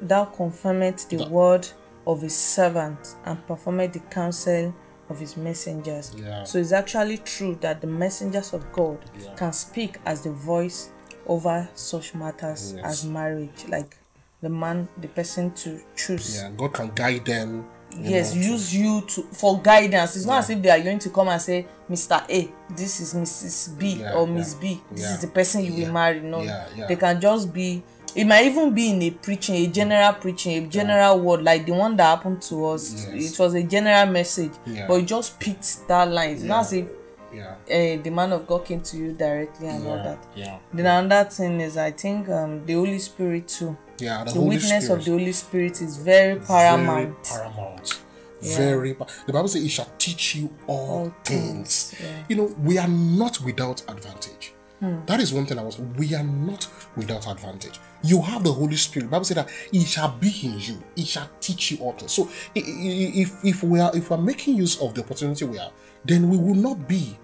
thou 0.00 0.24
confirmest 0.26 1.10
the 1.10 1.26
word 1.28 1.66
of 2.06 2.22
his 2.22 2.36
servant 2.36 3.16
and 3.24 3.44
performest 3.46 3.94
the 3.94 4.00
counsel 4.00 4.74
of 5.08 5.18
his 5.18 5.36
messengers. 5.36 6.14
Yeah. 6.16 6.44
So 6.44 6.58
it's 6.58 6.72
actually 6.72 7.18
true 7.18 7.56
that 7.60 7.80
the 7.80 7.86
messengers 7.86 8.52
of 8.52 8.70
God 8.72 8.98
Yeah. 9.18 9.34
can 9.34 9.52
speak 9.52 9.98
as 10.06 10.22
the 10.22 10.30
voice 10.30 10.90
over 11.26 11.68
such 11.74 12.14
matters 12.14 12.74
Yes. 12.76 12.84
as 12.84 13.04
marriage, 13.04 13.64
like 13.68 13.96
the 14.42 14.48
man, 14.48 14.88
the 15.00 15.08
person 15.08 15.52
to 15.52 15.80
choose 15.96 16.36
Yeah, 16.36 16.50
God 16.56 16.74
can 16.74 16.90
guide 16.94 17.24
them. 17.24 17.64
yes 17.94 18.34
know, 18.34 18.40
to- 18.42 18.48
use 18.48 18.74
you 18.74 19.00
to 19.02 19.22
for 19.34 19.60
guidance 19.60 20.16
it's 20.16 20.24
not 20.26 20.38
as 20.38 20.48
if 20.50 20.62
they 20.62 20.70
are 20.70 20.80
going 20.80 20.98
to 20.98 21.10
come 21.10 21.28
and 21.28 21.40
say 21.42 21.66
mr 21.90 22.24
a 22.30 22.50
this 22.74 23.00
is 23.00 23.12
mrs 23.12 23.78
b 23.78 23.96
Yeah, 24.00 24.14
or 24.14 24.26
yeah, 24.26 24.32
miss 24.34 24.54
b 24.54 24.80
this 24.90 25.02
yeah, 25.02 25.14
is 25.14 25.20
the 25.20 25.26
person 25.28 25.62
you 25.62 25.72
yeah, 25.72 25.84
will 25.86 25.92
marry 25.92 26.20
no 26.20 26.40
yeah, 26.42 26.66
yeah. 26.74 26.86
they 26.86 26.96
can 26.96 27.20
just 27.20 27.52
be 27.52 27.82
it 28.14 28.24
might 28.24 28.46
even 28.46 28.72
be 28.74 28.88
in 28.90 29.02
a 29.02 29.10
preaching 29.10 29.56
a 29.56 29.66
general 29.66 30.14
preaching 30.14 30.64
a 30.64 30.66
general 30.68 31.20
word 31.20 31.42
like 31.42 31.66
the 31.66 31.72
one 31.72 31.94
that 31.96 32.04
happened 32.16 32.40
to 32.40 32.64
us 32.66 33.06
Yes. 33.12 33.32
it 33.34 33.38
was 33.38 33.52
a 33.54 33.62
general 33.62 34.06
message 34.10 34.52
Yeah. 34.66 34.86
but 34.88 34.94
it 34.94 35.04
just 35.06 35.38
picked 35.38 35.86
that 35.88 36.10
line 36.10 36.30
it's 36.30 36.42
not 36.44 36.60
as 36.62 36.72
if 36.72 36.86
yeah. 37.34 37.54
uh, 37.66 38.02
the 38.02 38.10
man 38.10 38.32
of 38.32 38.46
god 38.46 38.64
came 38.64 38.80
to 38.80 38.96
you 38.96 39.12
directly 39.12 39.68
and 39.68 39.86
all 39.86 39.96
that 39.96 40.18
yeah, 40.34 40.58
then 40.72 40.86
another 40.86 41.28
thing 41.28 41.60
is 41.60 41.76
i 41.76 41.90
think 41.90 42.28
um 42.28 42.64
the 42.66 42.74
holy 42.74 42.98
spirit 42.98 43.48
too 43.48 43.76
yeah. 43.98 44.24
The, 44.24 44.32
the 44.32 44.40
witness 44.40 44.84
Spirit. 44.86 44.98
of 44.98 45.04
the 45.04 45.10
holy 45.12 45.32
spirit 45.32 45.80
is 45.80 45.96
very 45.98 46.40
paramount 46.40 47.26
Very 47.26 47.40
paramount. 47.40 48.00
Very. 48.42 48.92
The 49.26 49.32
Bible 49.32 49.46
says, 49.46 49.62
"It 49.62 49.68
shall 49.68 49.88
teach 49.98 50.34
you 50.34 50.50
all, 50.66 50.90
All 50.90 51.14
things." 51.24 51.92
things, 51.92 52.00
yeah. 52.02 52.24
You 52.28 52.36
know, 52.36 52.54
we 52.60 52.76
are 52.76 52.88
not 52.88 53.40
without 53.40 53.82
advantage. 53.88 54.52
That 55.06 55.20
is 55.20 55.32
one 55.32 55.46
thing 55.46 55.60
I 55.60 55.62
was. 55.62 55.78
We 55.78 56.12
are 56.16 56.24
not 56.24 56.66
without 56.96 57.28
advantage. 57.30 57.78
You 58.02 58.20
have 58.20 58.42
the 58.42 58.52
Holy 58.52 58.74
Spirit. 58.74 59.04
The 59.04 59.10
Bible 59.12 59.24
said 59.24 59.36
that 59.36 59.48
He 59.70 59.84
shall 59.84 60.08
be 60.08 60.34
in 60.42 60.58
you. 60.58 60.82
He 60.96 61.04
shall 61.04 61.30
teach 61.38 61.70
you 61.70 61.78
all 61.78 61.92
things. 61.92 62.10
So, 62.10 62.28
if 62.56 63.44
if 63.44 63.62
we 63.62 63.78
are 63.78 63.96
if 63.96 64.10
we 64.10 64.16
are 64.16 64.20
making 64.20 64.56
use 64.56 64.80
of 64.80 64.92
the 64.94 65.02
opportunity 65.02 65.44
we 65.44 65.58
have, 65.58 65.70
then 66.04 66.28
we 66.28 66.36
will 66.36 66.56
not 66.56 66.88
be 66.88 67.16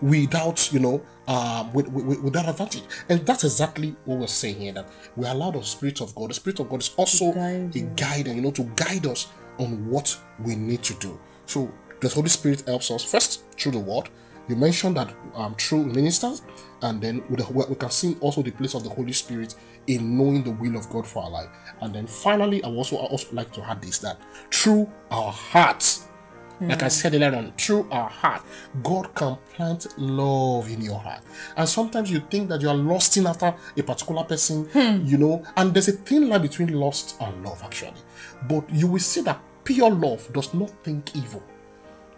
without 0.00 0.72
you 0.72 0.80
know 0.80 1.02
um 1.28 1.72
with, 1.72 1.88
with, 1.88 2.20
with 2.20 2.32
that 2.32 2.48
advantage. 2.48 2.84
And 3.08 3.24
that's 3.26 3.44
exactly 3.44 3.96
what 4.04 4.18
we're 4.18 4.26
saying 4.26 4.56
here 4.60 4.72
that 4.72 4.88
we 5.16 5.26
allow 5.26 5.50
the 5.50 5.62
spirit 5.62 6.00
of 6.00 6.14
god. 6.14 6.30
The 6.30 6.34
spirit 6.34 6.60
of 6.60 6.68
god 6.68 6.80
is 6.80 6.94
also 6.96 7.32
guide 7.32 7.74
a 7.76 7.80
guide 7.80 8.26
and 8.26 8.36
you 8.36 8.42
know 8.42 8.50
to 8.52 8.64
guide 8.76 9.06
us 9.06 9.28
on 9.58 9.88
what 9.88 10.16
we 10.44 10.54
need 10.54 10.82
to 10.84 10.94
do. 10.94 11.18
So 11.46 11.70
the 12.00 12.08
holy 12.08 12.28
spirit 12.28 12.62
helps 12.66 12.90
us 12.90 13.04
first 13.04 13.42
through 13.58 13.72
the 13.72 13.78
word. 13.80 14.08
You 14.48 14.56
mentioned 14.56 14.96
that 14.96 15.12
um 15.34 15.54
through 15.56 15.86
ministers 15.86 16.42
and 16.82 17.00
then 17.00 17.22
with 17.28 17.40
the, 17.40 17.52
we 17.52 17.74
can 17.74 17.90
see 17.90 18.16
also 18.20 18.42
the 18.42 18.50
place 18.50 18.74
of 18.74 18.84
the 18.84 18.90
holy 18.90 19.12
spirit 19.12 19.54
in 19.86 20.18
knowing 20.18 20.44
the 20.44 20.50
will 20.50 20.76
of 20.76 20.88
god 20.90 21.06
for 21.06 21.24
our 21.24 21.30
life. 21.30 21.48
And 21.80 21.94
then 21.94 22.06
finally 22.06 22.62
i 22.62 22.68
also 22.68 22.96
I 22.98 23.06
also 23.06 23.28
like 23.32 23.52
to 23.52 23.62
add 23.62 23.82
this 23.82 23.98
that 23.98 24.18
through 24.50 24.90
our 25.10 25.32
hearts 25.32 26.06
Mm. 26.60 26.70
like 26.70 26.82
I 26.82 26.88
said 26.88 27.14
earlier 27.14 27.34
on, 27.34 27.52
through 27.58 27.86
our 27.90 28.08
heart, 28.08 28.42
God 28.82 29.14
can 29.14 29.36
plant 29.54 29.86
love 29.98 30.70
in 30.70 30.80
your 30.80 30.98
heart. 30.98 31.22
And 31.56 31.68
sometimes 31.68 32.10
you 32.10 32.20
think 32.20 32.48
that 32.48 32.62
you 32.62 32.68
are 32.68 32.74
lusting 32.74 33.26
after 33.26 33.54
a 33.76 33.82
particular 33.82 34.24
person, 34.24 34.64
hmm. 34.66 35.04
you 35.04 35.18
know, 35.18 35.44
and 35.56 35.74
there's 35.74 35.88
a 35.88 35.92
thin 35.92 36.28
line 36.28 36.42
between 36.42 36.72
lust 36.72 37.16
and 37.20 37.44
love, 37.44 37.62
actually. 37.62 37.92
But 38.48 38.68
you 38.70 38.86
will 38.86 39.00
see 39.00 39.20
that 39.22 39.40
pure 39.64 39.90
love 39.90 40.32
does 40.32 40.54
not 40.54 40.70
think 40.82 41.14
evil. 41.14 41.42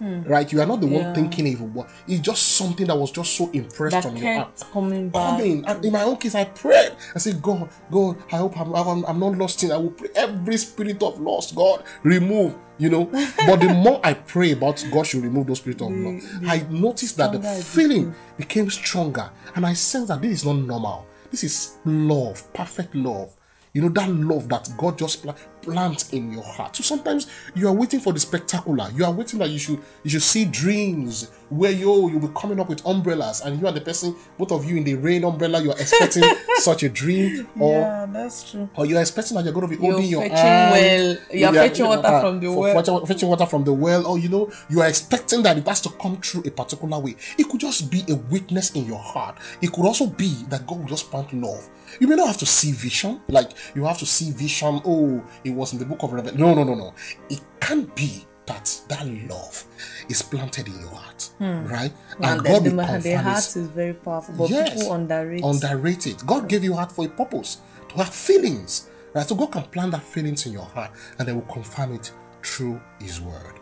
Right? 0.01 0.51
You 0.53 0.61
are 0.61 0.67
not 0.67 0.81
the 0.81 0.87
one 0.87 1.03
Yeah. 1.03 1.13
thinking 1.15 1.47
evil, 1.47 1.87
it's 2.07 2.21
just 2.21 2.43
something 2.57 2.87
that 2.87 2.97
was 2.97 3.11
just 3.11 3.35
so 3.37 3.51
impressed 3.51 3.93
that 3.93 4.07
on 4.07 4.17
your 4.17 4.33
heart 4.35 4.65
coming 4.73 5.09
back 5.11 5.41
in 5.85 5.93
my 5.93 6.03
own 6.03 6.17
case, 6.17 6.35
I 6.35 6.45
prayed. 6.45 6.93
I 7.15 7.19
said, 7.19 7.43
God, 7.43 7.69
God, 7.91 8.17
I 8.33 8.37
hope 8.37 8.59
I'm, 8.61 8.75
I'm, 8.75 9.05
I'm 9.05 9.19
not 9.19 9.37
lost 9.37 9.63
in. 9.65 9.73
I 9.73 9.77
will 9.77 9.91
pray 9.91 10.09
every 10.15 10.57
spirit 10.57 11.03
of 11.03 11.21
lost, 11.21 11.55
God, 11.55 11.83
remove. 12.03 12.55
You 12.81 12.91
know, 12.91 13.05
but 13.07 13.57
the 13.61 13.69
more 13.75 14.01
I 14.05 14.15
pray 14.15 14.53
about 14.53 14.85
God 14.93 15.05
should 15.05 15.25
remove 15.25 15.49
those 15.49 15.59
spirit 15.59 15.81
of 15.81 15.91
lost, 15.91 16.27
I 16.47 16.65
noticed 16.71 17.17
that 17.17 17.33
the 17.33 17.41
feeling 17.65 18.15
became 18.37 18.71
stronger, 18.71 19.31
and 19.57 19.67
I 19.67 19.73
sense 19.73 20.07
that 20.09 20.23
this 20.23 20.31
is 20.31 20.45
not 20.45 20.59
normal. 20.59 21.05
This 21.33 21.43
is 21.43 21.77
love, 21.85 22.53
perfect 22.55 22.95
love. 22.95 23.33
You 23.73 23.83
know 23.83 23.89
that 23.91 24.09
love 24.09 24.49
that 24.49 24.69
God 24.79 24.97
just 24.97 25.23
pla- 25.25 25.35
plants 25.72 26.11
in 26.12 26.33
your 26.33 26.42
heart. 26.42 26.76
So 26.76 26.83
sometimes 26.83 27.26
you 27.54 27.68
are 27.68 27.72
waiting 27.72 28.00
for 28.00 28.12
the 28.12 28.20
spectacular. 28.20 28.88
You 28.94 29.04
are 29.04 29.12
waiting 29.12 29.38
that 29.40 29.50
you 29.50 29.59
should 29.59 29.78
you 30.02 30.11
should 30.11 30.22
see 30.22 30.44
dreams 30.44 31.31
where 31.50 31.70
you 31.72 32.11
you'll 32.11 32.20
be 32.20 32.28
coming 32.35 32.61
up 32.61 32.68
with 32.68 32.85
umbrellas 32.87 33.40
and 33.42 33.59
you 33.61 33.66
are 33.66 33.72
the 33.72 33.81
person, 33.81 34.14
both 34.37 34.52
of 34.52 34.64
you 34.64 34.76
in 34.76 34.85
the 34.85 34.94
rain 34.94 35.24
umbrella, 35.24 35.62
you 35.62 35.70
are 35.70 35.78
expecting 35.81 36.22
such 36.57 36.83
a 36.83 36.88
dream, 36.88 37.46
or 37.59 37.72
yeah 37.81 38.07
that's 38.12 38.50
true 38.50 38.68
or 38.76 38.87
you're 38.87 39.00
expecting 39.00 39.37
that 39.37 39.44
you're 39.44 39.52
going 39.52 39.68
to 39.68 39.76
be 39.76 39.83
You're 39.83 39.92
holding 39.92 40.11
your 40.11 40.22
fetching 40.22 40.37
hand. 40.37 40.72
well- 40.72 41.16
you're 41.31 41.54
Yeah, 41.54 41.62
fetching 41.68 41.87
water 41.87 42.07
uh, 42.07 42.20
from 42.20 42.40
the 42.40 42.48
well. 42.52 42.74
Fetching, 42.74 43.07
fetching 43.07 43.28
water 43.28 43.46
from 43.46 43.64
the 43.64 43.72
well, 43.72 44.07
or 44.07 44.18
you 44.18 44.28
know, 44.28 44.50
you 44.68 44.81
are 44.81 44.88
expecting 44.88 45.42
that 45.42 45.57
it 45.59 45.66
has 45.66 45.81
to 45.83 45.90
come 45.90 46.16
through 46.20 46.42
a 46.46 46.50
particular 46.50 46.98
way. 46.98 47.16
It 47.38 47.48
could 47.48 47.61
just 47.61 47.90
be 47.90 48.04
a 48.09 48.14
witness 48.14 48.70
in 48.72 48.87
your 48.87 48.98
heart. 48.98 49.37
It 49.62 49.72
could 49.72 49.85
also 49.85 50.07
be 50.07 50.35
that 50.48 50.66
God 50.66 50.78
will 50.81 50.87
just 50.87 51.11
plant 51.11 51.33
love. 51.33 51.66
You 52.00 52.07
may 52.07 52.16
not 52.16 52.26
have 52.28 52.37
to 52.38 52.46
see 52.46 52.72
vision, 52.72 53.20
like 53.28 53.50
you 53.74 53.85
have 53.85 53.98
to 53.98 54.07
see 54.07 54.31
vision. 54.31 54.81
Oh, 54.85 55.22
it 55.44 55.50
was 55.59 55.73
in 55.73 55.79
the 55.79 55.85
book 55.85 56.03
of 56.03 56.12
Revelation. 56.12 56.40
No, 56.40 56.55
no, 56.55 56.64
no, 56.64 56.75
no. 56.75 56.94
It 57.29 57.40
can't 57.61 57.94
be 57.94 58.25
that 58.47 58.81
that 58.88 59.07
love 59.29 59.64
is 60.09 60.23
planted 60.23 60.66
in 60.68 60.81
your 60.81 60.88
heart, 60.90 61.31
right? 61.38 61.90
Hmm. 62.16 62.25
and 62.25 62.40
the, 62.44 62.51
will 62.51 62.61
the, 62.61 62.71
confirm 62.71 63.01
the 63.03 63.14
heart 63.14 63.38
is 63.38 63.57
very 63.68 63.92
powerful 63.92 64.35
but 64.38 64.49
Yes. 64.49 64.75
people 64.75 64.92
underrate 64.94 65.44
Underrate 65.44 66.07
it. 66.07 66.25
God 66.27 66.49
gave 66.49 66.64
you 66.64 66.73
heart 66.75 66.90
for 66.90 67.05
a 67.05 67.09
purpose, 67.09 67.59
to 67.90 67.97
have 67.97 68.09
feelings. 68.14 68.88
Right? 69.14 69.27
So 69.27 69.35
God 69.35 69.53
can 69.53 69.64
plant 69.64 69.92
that 69.92 70.03
feelings 70.03 70.47
in 70.47 70.53
your 70.53 70.64
heart 70.64 70.90
and 71.18 71.29
then 71.29 71.35
will 71.35 71.53
confirm 71.53 71.92
it 71.92 72.11
through 72.42 72.81
His 73.01 73.21
word. 73.21 73.55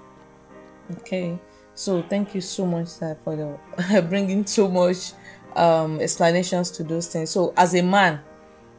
okay 0.98 1.36
so 1.74 2.00
thank 2.02 2.34
you 2.34 2.40
so 2.40 2.64
much 2.64 2.86
sir 2.88 3.16
for 3.24 3.34
the 3.36 4.02
bringing 4.08 4.46
so 4.46 4.68
much 4.68 5.12
um 5.56 6.00
explanations 6.00 6.70
to 6.70 6.84
those 6.84 7.08
things 7.08 7.28
so 7.30 7.52
as 7.56 7.74
a 7.74 7.82
man 7.82 8.20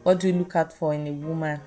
what 0.04 0.18
do 0.18 0.26
you 0.28 0.32
look 0.32 0.56
out 0.56 0.72
for 0.72 0.94
in 0.94 1.06
a 1.06 1.12
woman 1.12 1.60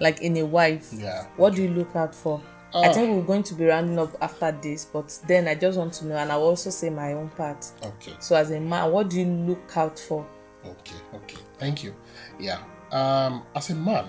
like 0.00 0.20
in 0.22 0.36
a 0.36 0.44
wife 0.44 0.90
Hmm. 0.90 1.00
Yeah. 1.00 1.26
what 1.36 1.54
do 1.54 1.62
you 1.62 1.68
look 1.70 1.94
out 1.96 2.14
for 2.14 2.40
I 2.76 2.92
think 2.92 3.14
we're 3.14 3.22
going 3.22 3.44
to 3.44 3.54
be 3.54 3.66
rounding 3.66 3.96
up 4.00 4.16
after 4.20 4.50
this, 4.50 4.84
but 4.84 5.16
then 5.28 5.46
I 5.46 5.54
just 5.54 5.78
want 5.78 5.92
to 5.94 6.06
know, 6.06 6.16
and 6.16 6.32
I'll 6.32 6.42
also 6.42 6.70
say 6.70 6.90
my 6.90 7.12
own 7.12 7.28
part. 7.28 7.64
Okay. 7.80 8.14
So, 8.18 8.34
as 8.34 8.50
a 8.50 8.58
man, 8.58 8.90
what 8.90 9.10
do 9.10 9.20
you 9.20 9.26
look 9.26 9.76
out 9.76 9.96
for? 9.96 10.26
Okay. 10.66 10.96
Okay. 11.14 11.36
Thank 11.56 11.84
you. 11.84 11.94
Yeah. 12.36 12.58
Um, 12.90 13.44
as 13.54 13.70
a 13.70 13.76
man, 13.76 14.06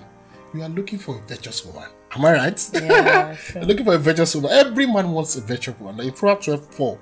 you 0.52 0.62
are 0.62 0.68
looking 0.68 0.98
for 0.98 1.14
a 1.16 1.20
virtuous 1.28 1.64
woman. 1.64 1.88
Am 2.16 2.24
I 2.24 2.32
right? 2.32 2.70
Yeah, 2.72 3.36
sure. 3.36 3.62
Looking 3.62 3.84
for 3.84 3.94
a 3.94 3.98
virtuous 3.98 4.34
woman. 4.34 4.50
Every 4.50 4.86
man 4.86 5.12
wants 5.12 5.36
a 5.36 5.42
virtuous 5.42 5.78
woman. 5.78 6.04
In 6.04 6.12
Proverbs 6.12 6.46
12, 6.46 6.74
4, 6.74 6.98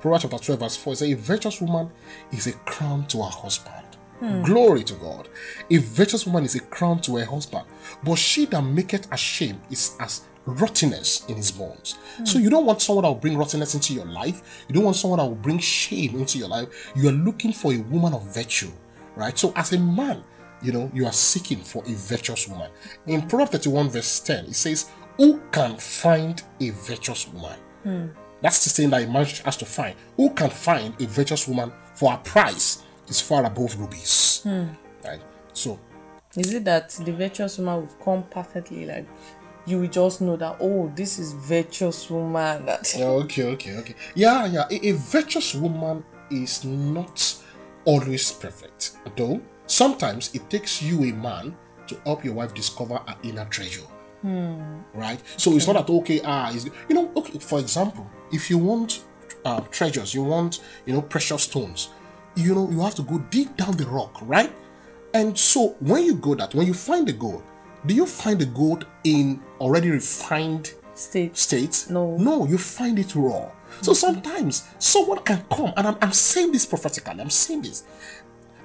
Proverbs 0.00 0.22
chapter 0.22 0.38
12, 0.38 0.60
verse 0.60 0.76
4, 0.76 0.92
it 0.92 0.96
says, 0.98 1.10
A 1.10 1.14
virtuous 1.14 1.60
woman 1.60 1.90
is 2.30 2.46
a 2.46 2.52
crown 2.52 3.08
to 3.08 3.18
her 3.24 3.30
husband. 3.30 3.86
Hmm. 4.20 4.42
Glory 4.42 4.82
to 4.84 4.94
God. 4.94 5.28
A 5.70 5.76
virtuous 5.78 6.26
woman 6.26 6.44
is 6.44 6.54
a 6.54 6.60
crown 6.60 7.00
to 7.02 7.16
her 7.16 7.24
husband. 7.24 7.64
But 8.02 8.16
she 8.16 8.46
that 8.46 8.62
maketh 8.62 9.10
ashamed 9.12 9.60
is 9.70 9.96
as 10.00 10.22
rottenness 10.44 11.26
in 11.26 11.36
his 11.36 11.50
bones. 11.50 11.96
Hmm. 12.16 12.24
So 12.24 12.38
you 12.38 12.50
don't 12.50 12.66
want 12.66 12.82
someone 12.82 13.04
that 13.04 13.08
will 13.08 13.16
bring 13.16 13.36
rottenness 13.36 13.74
into 13.74 13.94
your 13.94 14.06
life. 14.06 14.64
You 14.68 14.74
don't 14.74 14.84
want 14.84 14.96
someone 14.96 15.18
that 15.18 15.26
will 15.26 15.34
bring 15.34 15.58
shame 15.58 16.16
into 16.16 16.38
your 16.38 16.48
life. 16.48 16.92
You 16.96 17.08
are 17.08 17.12
looking 17.12 17.52
for 17.52 17.72
a 17.72 17.78
woman 17.78 18.14
of 18.14 18.34
virtue, 18.34 18.70
right? 19.14 19.38
So 19.38 19.52
as 19.54 19.72
a 19.72 19.78
man, 19.78 20.22
you 20.62 20.72
know, 20.72 20.90
you 20.92 21.06
are 21.06 21.12
seeking 21.12 21.62
for 21.62 21.84
a 21.84 21.92
virtuous 21.92 22.48
woman. 22.48 22.70
In 23.06 23.20
hmm. 23.20 23.28
Proverbs 23.28 23.52
31, 23.52 23.90
verse 23.90 24.20
10, 24.20 24.46
it 24.46 24.54
says, 24.54 24.90
Who 25.16 25.40
can 25.52 25.76
find 25.76 26.42
a 26.60 26.70
virtuous 26.70 27.28
woman? 27.28 27.58
That's 28.40 28.64
the 28.64 28.70
thing 28.70 28.90
that 28.90 29.02
a 29.02 29.06
man 29.06 29.26
has 29.44 29.56
to 29.56 29.64
find. 29.64 29.96
Who 30.16 30.30
can 30.30 30.50
find 30.50 30.94
a 31.00 31.06
virtuous 31.06 31.48
woman 31.48 31.72
for 31.94 32.12
a 32.12 32.18
price 32.18 32.82
is 33.08 33.20
far 33.20 33.44
above 33.44 33.78
rubies? 33.78 34.42
Right? 35.04 35.20
So 35.52 35.78
Is 36.36 36.52
it 36.54 36.64
that 36.64 36.90
the 36.90 37.12
virtuous 37.12 37.58
woman 37.58 37.76
will 37.82 38.04
come 38.04 38.22
perfectly 38.24 38.86
like 38.86 39.06
you 39.66 39.80
will 39.80 39.88
just 39.88 40.20
know 40.20 40.36
that 40.36 40.56
oh 40.60 40.90
this 40.94 41.18
is 41.18 41.32
virtuous 41.32 42.08
woman 42.10 42.64
that 42.66 42.94
Yeah, 42.98 43.06
okay, 43.24 43.44
okay, 43.44 43.76
okay. 43.78 43.94
Yeah, 44.14 44.46
yeah. 44.46 44.64
A, 44.70 44.88
a 44.88 44.92
virtuous 44.92 45.54
woman 45.54 46.04
is 46.30 46.64
not 46.64 47.34
always 47.84 48.30
perfect, 48.32 48.92
though. 49.16 49.40
Sometimes 49.66 50.34
it 50.34 50.48
takes 50.50 50.82
you, 50.82 51.04
a 51.04 51.12
man, 51.12 51.54
to 51.86 51.96
help 52.04 52.24
your 52.24 52.34
wife 52.34 52.54
discover 52.54 52.96
her 52.96 53.16
inner 53.22 53.44
treasure. 53.46 53.86
Right? 54.94 55.20
So 55.36 55.52
it's 55.54 55.66
not 55.66 55.74
that 55.86 55.92
okay. 55.92 56.20
Ah, 56.24 56.50
is 56.50 56.64
you 56.88 56.94
know. 56.94 57.10
Okay, 57.16 57.38
for 57.38 57.60
example, 57.60 58.06
if 58.32 58.50
you 58.50 58.58
want 58.58 59.04
uh, 59.44 59.60
treasures, 59.70 60.12
you 60.14 60.22
want 60.24 60.60
you 60.86 60.92
know 60.92 61.02
precious 61.02 61.44
stones. 61.44 61.90
You 62.38 62.54
know 62.54 62.70
you 62.70 62.80
have 62.80 62.94
to 62.96 63.02
go 63.02 63.18
deep 63.30 63.56
down 63.56 63.76
the 63.76 63.86
rock, 63.86 64.18
right? 64.22 64.52
And 65.14 65.36
so 65.36 65.76
when 65.80 66.04
you 66.04 66.14
go 66.14 66.34
that, 66.34 66.54
when 66.54 66.66
you 66.66 66.74
find 66.74 67.06
the 67.06 67.12
gold, 67.12 67.42
do 67.86 67.94
you 67.94 68.06
find 68.06 68.38
the 68.38 68.46
gold 68.46 68.86
in 69.04 69.40
already 69.60 69.90
refined 69.90 70.74
state 70.98 71.36
state. 71.36 71.86
No. 71.88 72.16
No, 72.16 72.46
you 72.46 72.58
find 72.58 72.98
it 72.98 73.14
raw. 73.14 73.50
So 73.80 73.92
mm-hmm. 73.92 73.94
sometimes 73.94 74.68
someone 74.78 75.20
can 75.20 75.44
come, 75.50 75.72
and 75.76 75.86
I'm, 75.86 75.96
I'm 76.02 76.12
saying 76.12 76.52
this 76.52 76.66
prophetically, 76.66 77.20
I'm 77.20 77.30
saying 77.30 77.62
this. 77.62 77.84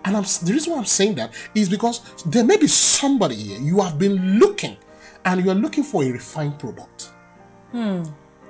And 0.05 0.17
I'm 0.17 0.23
the 0.23 0.51
reason 0.51 0.73
why 0.73 0.79
I'm 0.79 0.86
saying 0.86 1.15
that 1.15 1.31
is 1.55 1.69
because 1.69 2.01
there 2.25 2.43
may 2.43 2.57
be 2.57 2.67
somebody 2.67 3.36
here 3.36 3.59
you 3.59 3.79
have 3.81 3.97
been 3.97 4.38
looking 4.38 4.75
and 5.23 5.43
you 5.43 5.49
are 5.49 5.55
looking 5.55 5.83
for 5.83 6.03
a 6.03 6.12
refined 6.12 6.59
product. 6.59 7.12
Hmm. 7.71 8.03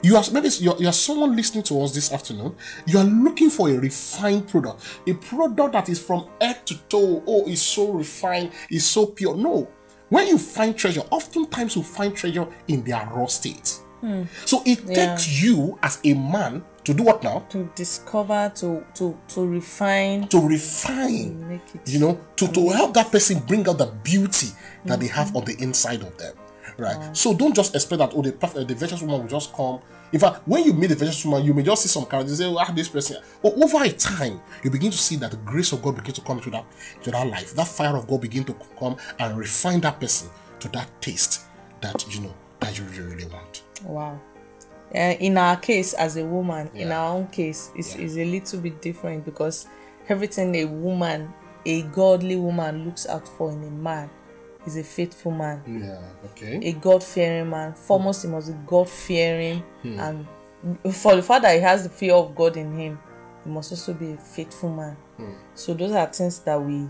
You 0.04 0.18
are 0.18 0.24
maybe 0.34 0.50
you're, 0.60 0.76
you're 0.78 0.92
someone 0.92 1.34
listening 1.36 1.64
to 1.64 1.82
us 1.82 1.94
this 1.94 2.12
afternoon. 2.12 2.56
You 2.86 3.00
are 3.00 3.06
looking 3.06 3.50
for 3.50 3.70
a 3.70 3.80
refined 3.80 4.50
product, 4.50 4.84
a 5.08 5.14
product 5.14 5.72
that 5.72 5.88
is 5.90 5.98
from 6.00 6.28
head 6.42 6.66
to 6.68 6.78
toe. 6.90 7.24
Oh, 7.26 7.48
it's 7.48 7.62
so 7.62 7.92
refined, 7.94 8.52
it's 8.70 8.84
so 8.84 9.06
pure. 9.06 9.36
No, 9.36 9.70
when 10.10 10.28
you 10.28 10.38
find 10.38 10.78
treasure, 10.78 11.04
oftentimes 11.10 11.78
you 11.78 11.84
find 11.84 12.14
treasure 12.16 12.46
in 12.68 12.84
their 12.84 13.06
raw 13.14 13.28
state. 13.28 13.80
Hmm. 14.02 14.24
So 14.46 14.62
it 14.66 14.82
Yeah. 14.86 15.16
takes 15.16 15.42
you 15.42 15.80
as 15.82 16.00
a 16.04 16.14
man 16.14 16.64
to 16.84 16.94
do 16.94 17.04
what 17.04 17.24
now? 17.24 17.46
to 17.50 17.70
discover 17.74 18.52
to 18.56 18.84
to 18.96 19.18
to 19.30 19.48
refine 19.48 20.28
To 20.28 20.40
refine 20.46 21.48
make 21.48 21.62
it 21.74 21.88
you 21.90 22.00
know 22.00 22.20
to, 22.36 22.48
to 22.50 22.70
help 22.72 22.94
that 22.96 23.10
person 23.10 23.40
bring 23.48 23.66
out 23.70 23.78
the 23.78 23.86
beauty 24.04 24.48
that 24.84 25.00
they 25.00 25.08
have 25.08 25.28
mm-hmm. 25.28 25.38
on 25.38 25.46
the 25.46 25.56
inside 25.64 26.02
of 26.02 26.18
them 26.18 26.36
right 26.78 27.16
so 27.16 27.34
don't 27.34 27.56
just 27.56 27.74
expect 27.76 28.00
that 28.00 28.12
oh 28.14 28.22
the 28.22 28.34
perfect 28.34 28.68
the 28.68 28.76
virtuous 28.76 29.02
woman 29.02 29.22
will 29.22 29.30
just 29.30 29.54
come 29.54 29.80
in 30.14 30.20
fact 30.20 30.48
when 30.48 30.64
you 30.64 30.74
meet 30.74 30.88
the 30.88 30.96
virtuous 30.96 31.26
woman 31.26 31.44
you 31.44 31.54
may 31.54 31.64
just 31.64 31.82
see 31.84 31.90
some 31.90 32.06
characters 32.06 32.38
say 32.38 32.46
oh, 32.46 32.58
ah 32.58 32.72
this 32.72 32.88
person. 32.88 33.18
But 33.42 33.54
over 33.62 33.84
a 33.84 33.90
time 33.92 34.40
you 34.64 34.70
begin 34.70 34.92
to 34.92 34.98
see 34.98 35.18
that 35.18 35.32
the 35.32 35.38
grace 35.38 35.74
of 35.74 35.82
god 35.82 35.96
begin 35.96 36.14
to 36.14 36.22
come 36.22 36.38
into 36.38 36.52
that 36.52 36.66
to 37.04 37.12
that 37.12 37.28
life. 37.28 37.54
That 37.56 37.68
fire 37.68 37.98
of 37.98 38.08
god 38.08 38.22
begin 38.22 38.46
to 38.46 38.56
come 38.80 38.96
and 39.20 39.38
refine 39.38 39.82
that 39.82 40.00
person 40.00 40.30
to 40.60 40.70
that 40.70 40.88
taste 41.02 41.42
that 41.82 42.06
you 42.14 42.22
know 42.22 42.34
that 42.62 42.78
you 42.78 42.86
really, 42.86 43.16
really 43.16 43.26
want. 43.26 43.64
Wow. 43.84 44.20
Uh, 44.96 45.16
in 45.20 45.38
our 45.38 45.58
case 45.58 45.94
as 45.96 46.18
a 46.18 46.24
woman 46.24 46.70
in 46.76 46.92
our 46.92 47.16
own 47.16 47.28
case 47.28 47.72
is 47.76 47.96
Yeah. 47.96 48.06
is 48.06 48.18
a 48.18 48.26
little 48.26 48.60
bit 48.60 48.80
different 48.82 49.26
because 49.26 49.66
everything 50.08 50.54
a 50.56 50.66
woman 50.66 51.34
a 51.66 51.82
godly 51.84 52.36
woman 52.36 52.86
looks 52.86 53.08
out 53.08 53.28
for 53.28 53.52
in 53.52 53.64
a 53.64 53.72
man 53.72 54.10
is 54.66 54.78
a 54.78 54.84
faithful 54.84 55.32
man. 55.32 55.62
Yeah 55.68 56.00
okay. 56.32 56.60
A 56.70 56.74
god-fearing 56.74 57.50
man. 57.50 57.74
Foremost 57.74 58.24
he 58.24 58.28
must 58.30 58.48
be 58.52 58.58
god-fearing 58.66 59.64
Hmm. 59.82 60.00
and 60.00 60.28
for 60.96 61.16
the 61.16 61.22
fact 61.22 61.42
that 61.44 61.56
he 61.56 61.62
has 61.62 61.84
the 61.84 61.90
fear 61.90 62.14
of 62.14 62.34
god 62.36 62.56
in 62.56 62.72
him 62.78 62.98
he 63.44 63.50
must 63.50 63.72
also 63.72 63.94
be 63.94 64.14
a 64.14 64.18
faithful 64.18 64.70
man. 64.70 64.96
Hmm. 65.18 65.34
so 65.56 65.74
those 65.74 65.92
are 65.92 66.08
things 66.08 66.40
that 66.40 66.62
we 66.62 66.88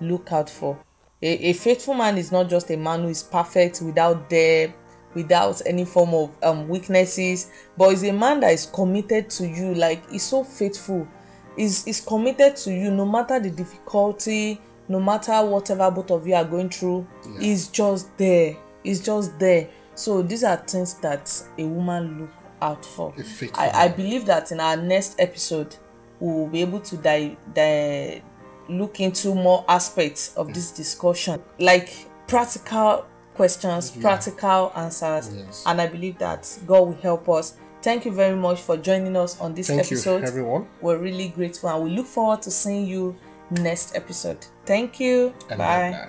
look 0.00 0.30
out 0.32 0.50
for. 0.50 0.78
A, 1.22 1.48
a 1.48 1.52
faithful 1.54 1.94
man 1.94 2.18
is 2.18 2.30
not 2.30 2.50
just 2.50 2.70
a 2.70 2.76
man 2.76 3.00
who 3.02 3.08
is 3.08 3.22
perfect 3.22 3.80
without 3.82 4.28
debt 4.28 4.72
without 5.14 5.62
any 5.64 5.86
form 5.86 6.12
of 6.12 6.30
um, 6.42 6.68
weaknesses 6.68 7.50
but 7.78 7.88
is 7.94 8.04
a 8.04 8.12
man 8.12 8.40
that 8.40 8.52
is 8.52 8.66
committed 8.66 9.30
to 9.30 9.48
you. 9.48 9.72
Like 9.74 10.08
he's 10.10 10.24
so 10.24 10.44
faithful. 10.44 11.08
Is 11.56 11.86
is 11.88 12.02
committed 12.02 12.54
to 12.56 12.70
you 12.74 12.90
no 12.90 13.06
matter 13.06 13.40
the 13.40 13.48
difficulty 13.48 14.60
no 14.88 15.00
matter 15.00 15.44
whatever 15.44 15.90
both 15.90 16.10
of 16.10 16.26
you 16.26 16.34
are 16.34 16.44
going 16.44 16.68
through 16.68 17.06
he's 17.40 17.68
just 17.68 18.16
there. 18.18 18.56
It's 18.84 19.00
just 19.00 19.38
there. 19.38 19.68
So 19.94 20.22
these 20.22 20.44
are 20.44 20.56
things 20.56 20.94
that 21.00 21.32
a 21.58 21.64
woman 21.64 22.20
look 22.20 22.30
out 22.62 22.84
for. 22.84 23.12
I, 23.54 23.70
I 23.70 23.88
believe 23.88 24.26
that 24.26 24.52
in 24.52 24.60
our 24.60 24.76
next 24.76 25.18
episode 25.18 25.76
we 26.20 26.32
will 26.32 26.46
be 26.48 26.60
able 26.62 26.80
to 26.80 26.96
di- 26.96 27.36
di- 27.54 28.22
look 28.68 29.00
into 29.00 29.34
more 29.34 29.64
aspects 29.68 30.36
of 30.36 30.52
this 30.54 30.70
discussion. 30.70 31.42
Like 31.58 31.90
practical 32.26 33.06
questions 33.34 33.90
practical 33.90 34.72
answers. 34.74 35.30
Yes. 35.34 35.62
and 35.66 35.78
i 35.78 35.86
believe 35.86 36.16
that 36.18 36.58
god 36.66 36.80
will 36.80 36.98
help 37.02 37.28
us. 37.28 37.56
Thank 37.82 38.04
you 38.04 38.10
very 38.12 38.34
much 38.34 38.62
for 38.62 38.76
joining 38.76 39.14
us 39.16 39.38
on 39.40 39.54
this 39.54 39.68
thank 39.68 39.80
episode. 39.80 40.22
you 40.22 40.26
everyone. 40.26 40.66
We're 40.80 40.98
really 40.98 41.28
grateful 41.28 41.68
and 41.68 41.84
we 41.84 41.90
look 41.90 42.06
forward 42.06 42.42
to 42.42 42.50
seeing 42.50 42.86
you 42.86 43.14
next 43.50 43.94
episode 43.96 44.44
thank 44.64 44.98
you 45.00 45.32
and 45.50 45.58
bye 45.58 45.90
bye. 45.90 46.08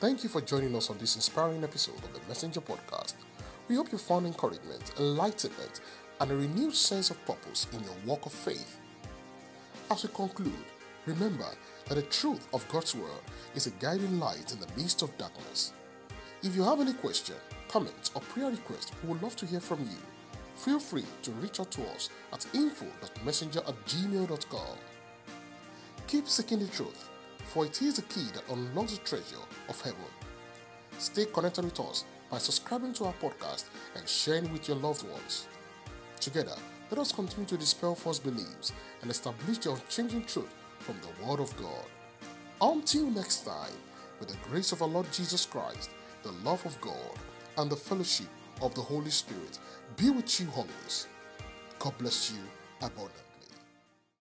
Thank 0.00 0.22
you 0.22 0.28
for 0.30 0.40
joining 0.40 0.76
us 0.76 0.90
on 0.90 0.98
this 0.98 1.16
inspiring 1.16 1.64
episode 1.64 1.96
of 1.96 2.12
the 2.12 2.20
Messenger 2.28 2.60
Podcast. 2.60 3.14
We 3.68 3.74
hope 3.74 3.90
you 3.90 3.98
found 3.98 4.26
encouragement, 4.26 4.92
enlightenment, 4.96 5.80
and 6.20 6.30
a 6.30 6.36
renewed 6.36 6.74
sense 6.74 7.10
of 7.10 7.24
purpose 7.24 7.66
in 7.72 7.82
your 7.82 7.94
walk 8.04 8.26
of 8.26 8.32
faith. 8.32 8.78
As 9.90 10.02
we 10.02 10.10
conclude, 10.10 10.52
remember 11.06 11.46
that 11.88 11.94
the 11.94 12.02
truth 12.02 12.46
of 12.52 12.68
God's 12.68 12.94
Word 12.94 13.22
is 13.54 13.66
a 13.66 13.70
guiding 13.70 14.18
light 14.18 14.52
in 14.52 14.60
the 14.60 14.68
midst 14.76 15.02
of 15.02 15.16
darkness. 15.16 15.72
If 16.42 16.54
you 16.54 16.62
have 16.62 16.80
any 16.80 16.92
question, 16.92 17.36
comment, 17.68 18.10
or 18.14 18.20
prayer 18.22 18.50
request, 18.50 18.92
we 19.02 19.08
would 19.08 19.22
love 19.22 19.36
to 19.36 19.46
hear 19.46 19.60
from 19.60 19.80
you. 19.80 19.98
Feel 20.56 20.80
free 20.80 21.04
to 21.22 21.30
reach 21.32 21.60
out 21.60 21.70
to 21.72 21.82
us 21.90 22.10
at 22.32 22.46
info.messenger 22.54 23.60
at 23.60 23.86
gmail.com. 23.86 24.76
Keep 26.06 26.28
seeking 26.28 26.58
the 26.58 26.66
truth, 26.66 27.08
for 27.44 27.64
it 27.64 27.80
is 27.82 27.96
the 27.96 28.02
key 28.02 28.26
that 28.34 28.48
unlocks 28.50 28.92
the 28.92 29.04
treasure 29.04 29.44
of 29.68 29.80
heaven. 29.80 30.00
Stay 30.98 31.26
connected 31.26 31.64
with 31.64 31.78
us 31.80 32.04
by 32.30 32.38
subscribing 32.38 32.92
to 32.94 33.04
our 33.04 33.14
podcast 33.14 33.64
and 33.96 34.08
sharing 34.08 34.52
with 34.52 34.68
your 34.68 34.76
loved 34.78 35.08
ones. 35.08 35.46
Together, 36.20 36.56
let 36.90 36.98
us 36.98 37.12
continue 37.12 37.46
to 37.46 37.56
dispel 37.56 37.94
false 37.94 38.18
beliefs 38.18 38.72
and 39.02 39.10
establish 39.10 39.58
the 39.58 39.72
unchanging 39.72 40.24
truth 40.24 40.52
from 40.80 40.96
the 41.00 41.24
Word 41.24 41.40
of 41.40 41.56
God. 41.56 41.84
Until 42.60 43.08
next 43.10 43.44
time, 43.44 43.72
with 44.18 44.28
the 44.28 44.48
grace 44.48 44.72
of 44.72 44.82
our 44.82 44.88
Lord 44.88 45.10
Jesus 45.12 45.46
Christ, 45.46 45.90
the 46.22 46.32
love 46.44 46.64
of 46.66 46.80
God, 46.80 47.14
and 47.56 47.70
the 47.70 47.76
fellowship 47.76 48.28
of 48.62 48.74
the 48.74 48.80
Holy 48.80 49.10
Spirit 49.10 49.58
be 49.96 50.10
with 50.10 50.40
you 50.40 50.48
always. 50.56 51.06
God 51.78 51.96
bless 51.98 52.32
you 52.32 52.42
abundantly. 52.80 53.27